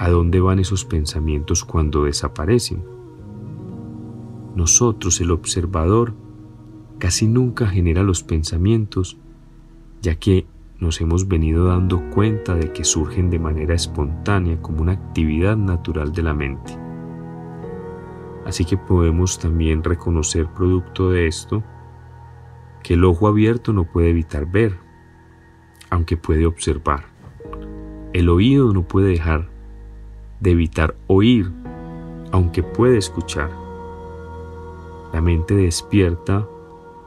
¿A 0.00 0.08
dónde 0.08 0.40
van 0.40 0.58
esos 0.58 0.86
pensamientos 0.86 1.62
cuando 1.62 2.04
desaparecen? 2.04 2.82
Nosotros, 4.56 5.20
el 5.20 5.30
observador, 5.30 6.14
casi 6.98 7.28
nunca 7.28 7.66
genera 7.66 8.02
los 8.02 8.22
pensamientos, 8.22 9.18
ya 10.00 10.14
que 10.14 10.46
nos 10.78 11.02
hemos 11.02 11.28
venido 11.28 11.66
dando 11.66 12.00
cuenta 12.14 12.54
de 12.54 12.72
que 12.72 12.82
surgen 12.82 13.28
de 13.28 13.40
manera 13.40 13.74
espontánea 13.74 14.62
como 14.62 14.80
una 14.80 14.92
actividad 14.92 15.58
natural 15.58 16.12
de 16.12 16.22
la 16.22 16.32
mente. 16.32 16.78
Así 18.46 18.64
que 18.64 18.78
podemos 18.78 19.38
también 19.38 19.84
reconocer 19.84 20.46
producto 20.46 21.10
de 21.10 21.26
esto 21.26 21.62
que 22.82 22.94
el 22.94 23.04
ojo 23.04 23.28
abierto 23.28 23.74
no 23.74 23.84
puede 23.84 24.08
evitar 24.08 24.50
ver, 24.50 24.78
aunque 25.90 26.16
puede 26.16 26.46
observar. 26.46 27.04
El 28.14 28.30
oído 28.30 28.72
no 28.72 28.88
puede 28.88 29.10
dejar 29.10 29.49
de 30.40 30.50
evitar 30.52 30.96
oír, 31.06 31.50
aunque 32.32 32.62
puede 32.62 32.98
escuchar. 32.98 33.50
La 35.12 35.20
mente 35.20 35.54
despierta 35.54 36.48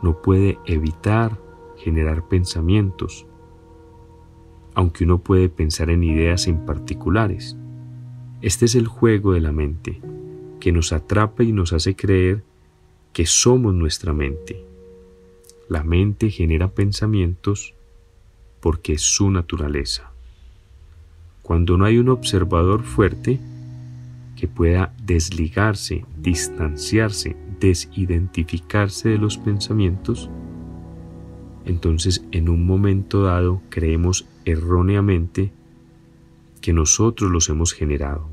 no 0.02 0.22
puede 0.22 0.60
evitar 0.66 1.40
generar 1.78 2.28
pensamientos, 2.28 3.26
aunque 4.76 5.04
uno 5.04 5.20
puede 5.20 5.50
pensar 5.50 5.90
en 5.90 6.04
ideas 6.04 6.48
en 6.48 6.66
particulares. 6.66 7.58
Este 8.42 8.66
es 8.66 8.76
el 8.76 8.88
juego 8.88 9.34
de 9.34 9.42
la 9.42 9.52
mente, 9.52 10.02
que 10.60 10.72
nos 10.72 10.94
atrapa 10.94 11.44
y 11.44 11.52
nos 11.52 11.74
hace 11.74 11.96
creer 11.96 12.44
que 13.14 13.26
somos 13.26 13.74
nuestra 13.74 14.14
mente 14.14 14.66
la 15.74 15.84
mente 15.84 16.30
genera 16.30 16.74
pensamientos 16.74 17.74
porque 18.60 18.94
es 18.94 19.02
su 19.02 19.32
naturaleza. 19.32 20.13
Cuando 21.44 21.78
no 21.78 21.84
hay 21.84 21.98
un 21.98 22.08
observador 22.08 22.84
fuerte 22.84 23.38
que 24.38 24.48
pueda 24.48 24.94
desligarse, 25.06 26.06
distanciarse, 26.18 27.36
desidentificarse 27.60 29.10
de 29.10 29.18
los 29.18 29.38
pensamientos, 29.38 30.30
entonces 31.66 32.26
en 32.32 32.48
un 32.48 32.66
momento 32.66 33.24
dado 33.24 33.62
creemos 33.70 34.26
erróneamente 34.46 35.52
que 36.62 36.72
nosotros 36.72 37.30
los 37.30 37.50
hemos 37.50 37.74
generado 37.74 38.26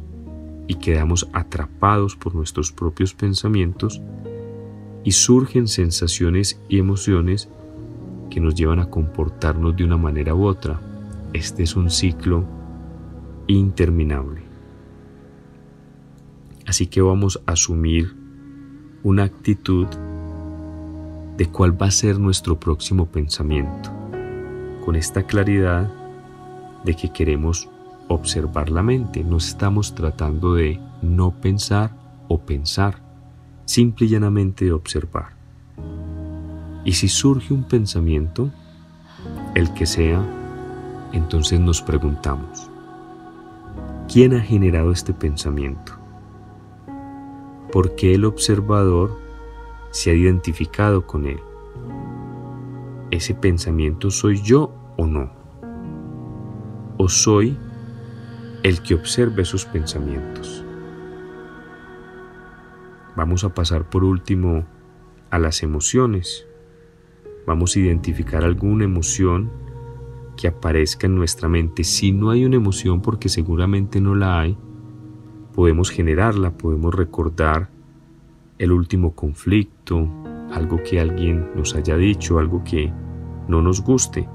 y 0.69 0.77
quedamos 0.77 1.29
atrapados 1.33 2.15
por 2.15 2.37
nuestros 2.37 2.71
propios 2.71 3.13
pensamientos 3.13 4.01
y 5.03 5.13
surgen 5.13 5.67
sensaciones 5.67 6.61
y 6.69 6.79
emociones 6.79 7.49
que 8.31 8.39
nos 8.39 8.55
llevan 8.55 8.79
a 8.79 8.89
comportarnos 8.89 9.77
de 9.77 9.83
una 9.83 9.97
manera 9.97 10.33
u 10.33 10.45
otra. 10.45 10.81
Este 11.33 11.65
es 11.65 11.75
un 11.75 11.91
ciclo 11.91 12.60
interminable. 13.59 14.43
Así 16.67 16.87
que 16.87 17.01
vamos 17.01 17.41
a 17.47 17.53
asumir 17.53 18.15
una 19.03 19.25
actitud 19.25 19.87
de 21.37 21.47
cuál 21.47 21.81
va 21.81 21.87
a 21.87 21.91
ser 21.91 22.19
nuestro 22.19 22.61
próximo 22.61 23.07
pensamiento, 23.07 23.91
con 24.85 24.95
esta 24.95 25.23
claridad 25.23 25.91
de 26.85 26.95
que 26.95 27.11
queremos 27.13 27.69
observar 28.09 28.71
la 28.71 28.83
mente, 28.83 29.25
no 29.25 29.39
estamos 29.39 29.95
tratando 29.95 30.55
de 30.55 30.79
no 31.03 31.33
pensar 31.41 31.97
o 32.29 32.41
pensar 32.41 33.03
simple 33.65 34.07
y 34.07 34.11
llanamente 34.11 34.65
de 34.65 34.73
observar. 34.73 35.37
Y 36.85 36.93
si 36.93 37.09
surge 37.09 37.55
un 37.55 37.65
pensamiento, 37.65 38.51
el 39.55 39.73
que 39.75 39.87
sea, 39.87 40.23
entonces 41.13 41.61
nos 41.61 41.83
preguntamos, 41.83 42.70
¿quién 44.13 44.35
ha 44.35 44.41
generado 44.41 44.91
este 44.91 45.15
pensamiento? 45.15 45.93
¿Por 47.71 47.95
qué 47.95 48.15
el 48.15 48.25
observador 48.25 49.17
se 49.93 50.11
ha 50.11 50.15
identificado 50.15 51.07
con 51.07 51.27
él? 51.27 51.39
¿Ese 53.13 53.35
pensamiento 53.35 54.11
soy 54.11 54.43
yo 54.43 54.75
o 54.97 55.07
no? 55.07 55.31
¿O 56.97 57.09
soy 57.09 57.57
el 58.65 58.83
que 58.83 58.95
observa 58.95 59.43
esos 59.43 59.65
pensamientos? 59.65 60.65
Vamos 63.15 63.45
a 63.45 63.55
pasar 63.55 63.89
por 63.89 64.03
último 64.03 64.67
a 65.31 65.39
las 65.39 65.63
emociones. 65.63 66.49
Vamos 67.47 67.77
a 67.77 67.79
identificar 67.79 68.43
alguna 68.43 68.85
emoción 68.85 69.53
que 70.41 70.49
aparezca 70.49 71.07
en 71.07 71.15
nuestra 71.15 71.49
mente. 71.49 71.85
Si 71.85 72.13
no 72.13 72.31
hay 72.31 72.45
una 72.45 72.57
emoción, 72.57 73.03
porque 73.03 73.29
seguramente 73.29 74.01
no 74.01 74.15
la 74.15 74.41
hay, 74.41 74.57
podemos 75.55 75.91
generarla, 75.91 76.57
podemos 76.57 76.95
recordar 76.95 77.69
el 78.59 78.73
último 78.73 79.15
conflicto, 79.15 80.09
algo 80.53 80.83
que 80.83 81.01
alguien 81.01 81.51
nos 81.55 81.75
haya 81.75 81.97
dicho, 81.97 82.39
algo 82.39 82.65
que 82.65 82.93
no 83.49 83.63
nos 83.63 83.83
guste. 83.83 84.29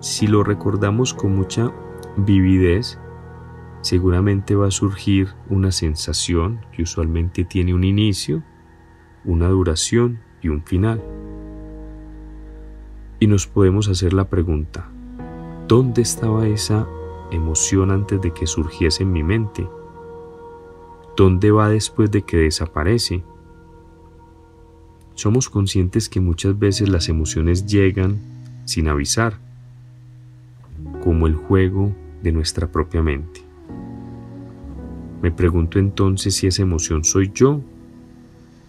Si 0.00 0.26
lo 0.26 0.44
recordamos 0.44 1.14
con 1.14 1.34
mucha 1.34 1.72
vividez, 2.16 2.98
seguramente 3.80 4.54
va 4.54 4.68
a 4.68 4.70
surgir 4.70 5.28
una 5.48 5.72
sensación 5.72 6.60
que 6.72 6.82
usualmente 6.82 7.44
tiene 7.44 7.74
un 7.74 7.84
inicio, 7.84 8.42
una 9.24 9.48
duración 9.48 10.20
y 10.42 10.48
un 10.48 10.62
final. 10.62 11.02
Y 13.18 13.26
nos 13.26 13.46
podemos 13.46 13.88
hacer 13.88 14.12
la 14.12 14.28
pregunta, 14.28 14.90
¿dónde 15.66 16.02
estaba 16.02 16.46
esa 16.46 16.86
emoción 17.30 17.90
antes 17.90 18.20
de 18.20 18.32
que 18.32 18.46
surgiese 18.46 19.02
en 19.02 19.12
mi 19.12 19.22
mente? 19.22 19.66
¿Dónde 21.16 21.50
va 21.50 21.68
después 21.68 22.10
de 22.10 22.22
que 22.22 22.36
desaparece? 22.36 23.24
Somos 25.14 25.48
conscientes 25.48 26.08
que 26.08 26.20
muchas 26.20 26.58
veces 26.58 26.88
las 26.88 27.08
emociones 27.08 27.66
llegan 27.66 28.18
sin 28.64 28.88
avisar, 28.88 29.38
como 31.02 31.26
el 31.26 31.34
juego 31.34 31.94
de 32.22 32.32
nuestra 32.32 32.70
propia 32.70 33.02
mente. 33.02 33.42
Me 35.22 35.30
pregunto 35.30 35.78
entonces 35.78 36.34
si 36.34 36.46
esa 36.46 36.62
emoción 36.62 37.04
soy 37.04 37.30
yo 37.32 37.60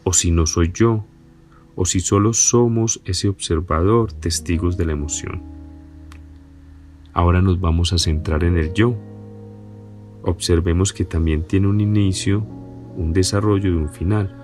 o 0.04 0.14
si 0.14 0.32
no 0.32 0.46
soy 0.46 0.72
yo 0.74 1.04
o 1.76 1.86
si 1.86 2.00
solo 2.00 2.32
somos 2.32 3.02
ese 3.04 3.28
observador, 3.28 4.14
testigos 4.14 4.78
de 4.78 4.86
la 4.86 4.94
emoción. 4.94 5.55
Ahora 7.16 7.42
nos 7.42 7.60
vamos 7.60 7.92
a 7.92 7.98
centrar 7.98 8.44
en 8.44 8.58
el 8.58 8.74
yo. 8.74 8.94
Observemos 10.22 10.94
que 10.94 11.04
también 11.04 11.48
tiene 11.48 11.68
un 11.68 11.82
inicio, 11.82 12.46
un 12.96 13.12
desarrollo 13.12 13.72
y 13.72 13.74
un 13.74 13.90
final. 13.90 14.36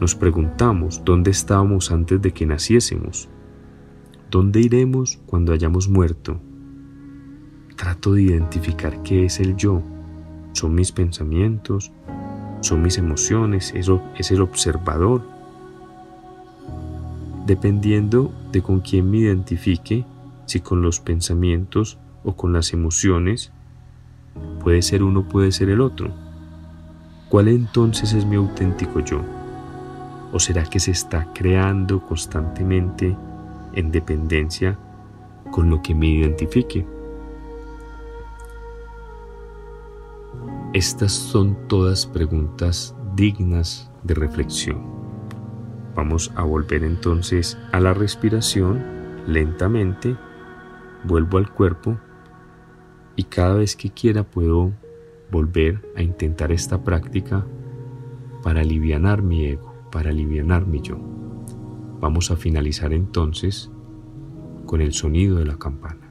Nos 0.00 0.14
preguntamos 0.14 1.02
dónde 1.04 1.32
estábamos 1.32 1.90
antes 1.90 2.22
de 2.22 2.30
que 2.30 2.46
naciésemos. 2.46 3.28
¿Dónde 4.30 4.60
iremos 4.60 5.18
cuando 5.26 5.52
hayamos 5.52 5.88
muerto? 5.88 6.40
Trato 7.74 8.12
de 8.12 8.22
identificar 8.22 9.02
qué 9.02 9.24
es 9.24 9.40
el 9.40 9.56
yo 9.56 9.82
son 10.58 10.74
mis 10.74 10.92
pensamientos, 10.92 11.92
son 12.60 12.82
mis 12.82 12.98
emociones, 12.98 13.72
eso 13.74 14.02
es 14.16 14.30
el 14.30 14.40
observador. 14.40 15.22
Dependiendo 17.46 18.32
de 18.52 18.60
con 18.60 18.80
quién 18.80 19.10
me 19.10 19.18
identifique, 19.18 20.04
si 20.48 20.60
con 20.60 20.80
los 20.80 20.98
pensamientos 20.98 21.98
o 22.24 22.34
con 22.34 22.54
las 22.54 22.72
emociones, 22.72 23.52
puede 24.62 24.80
ser 24.80 25.02
uno, 25.02 25.28
puede 25.28 25.52
ser 25.52 25.68
el 25.68 25.82
otro. 25.82 26.10
¿Cuál 27.28 27.48
entonces 27.48 28.14
es 28.14 28.24
mi 28.24 28.36
auténtico 28.36 29.00
yo? 29.00 29.20
¿O 30.32 30.40
será 30.40 30.64
que 30.64 30.80
se 30.80 30.90
está 30.90 31.30
creando 31.34 32.00
constantemente 32.00 33.14
en 33.74 33.92
dependencia 33.92 34.78
con 35.50 35.68
lo 35.68 35.82
que 35.82 35.94
me 35.94 36.06
identifique? 36.06 36.86
Estas 40.72 41.12
son 41.12 41.68
todas 41.68 42.06
preguntas 42.06 42.96
dignas 43.14 43.90
de 44.02 44.14
reflexión. 44.14 44.80
Vamos 45.94 46.32
a 46.36 46.42
volver 46.42 46.84
entonces 46.84 47.58
a 47.72 47.80
la 47.80 47.92
respiración 47.92 48.82
lentamente. 49.26 50.16
Vuelvo 51.04 51.38
al 51.38 51.52
cuerpo 51.52 51.98
y 53.16 53.24
cada 53.24 53.54
vez 53.54 53.76
que 53.76 53.90
quiera 53.90 54.24
puedo 54.24 54.72
volver 55.30 55.86
a 55.96 56.02
intentar 56.02 56.52
esta 56.52 56.82
práctica 56.82 57.46
para 58.42 58.60
aliviar 58.60 59.22
mi 59.22 59.46
ego. 59.46 59.74
para 59.90 60.10
aliviar 60.10 60.66
mi 60.66 60.82
yo. 60.82 60.98
Vamos 62.00 62.30
a 62.30 62.36
finalizar 62.36 62.92
entonces 62.92 63.70
con 64.66 64.82
el 64.82 64.92
sonido 64.92 65.38
de 65.38 65.46
la 65.46 65.58
campana. 65.58 66.07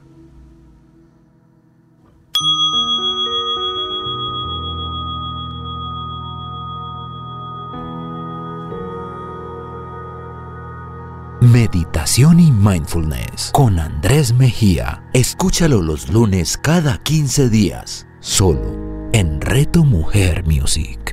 Y 12.18 12.24
Mindfulness 12.24 13.50
con 13.52 13.78
Andrés 13.78 14.34
Mejía. 14.34 15.04
Escúchalo 15.12 15.80
los 15.80 16.08
lunes 16.08 16.58
cada 16.58 16.98
15 16.98 17.48
días, 17.48 18.08
solo 18.18 19.08
en 19.12 19.40
Reto 19.40 19.84
Mujer 19.84 20.44
Music. 20.44 21.07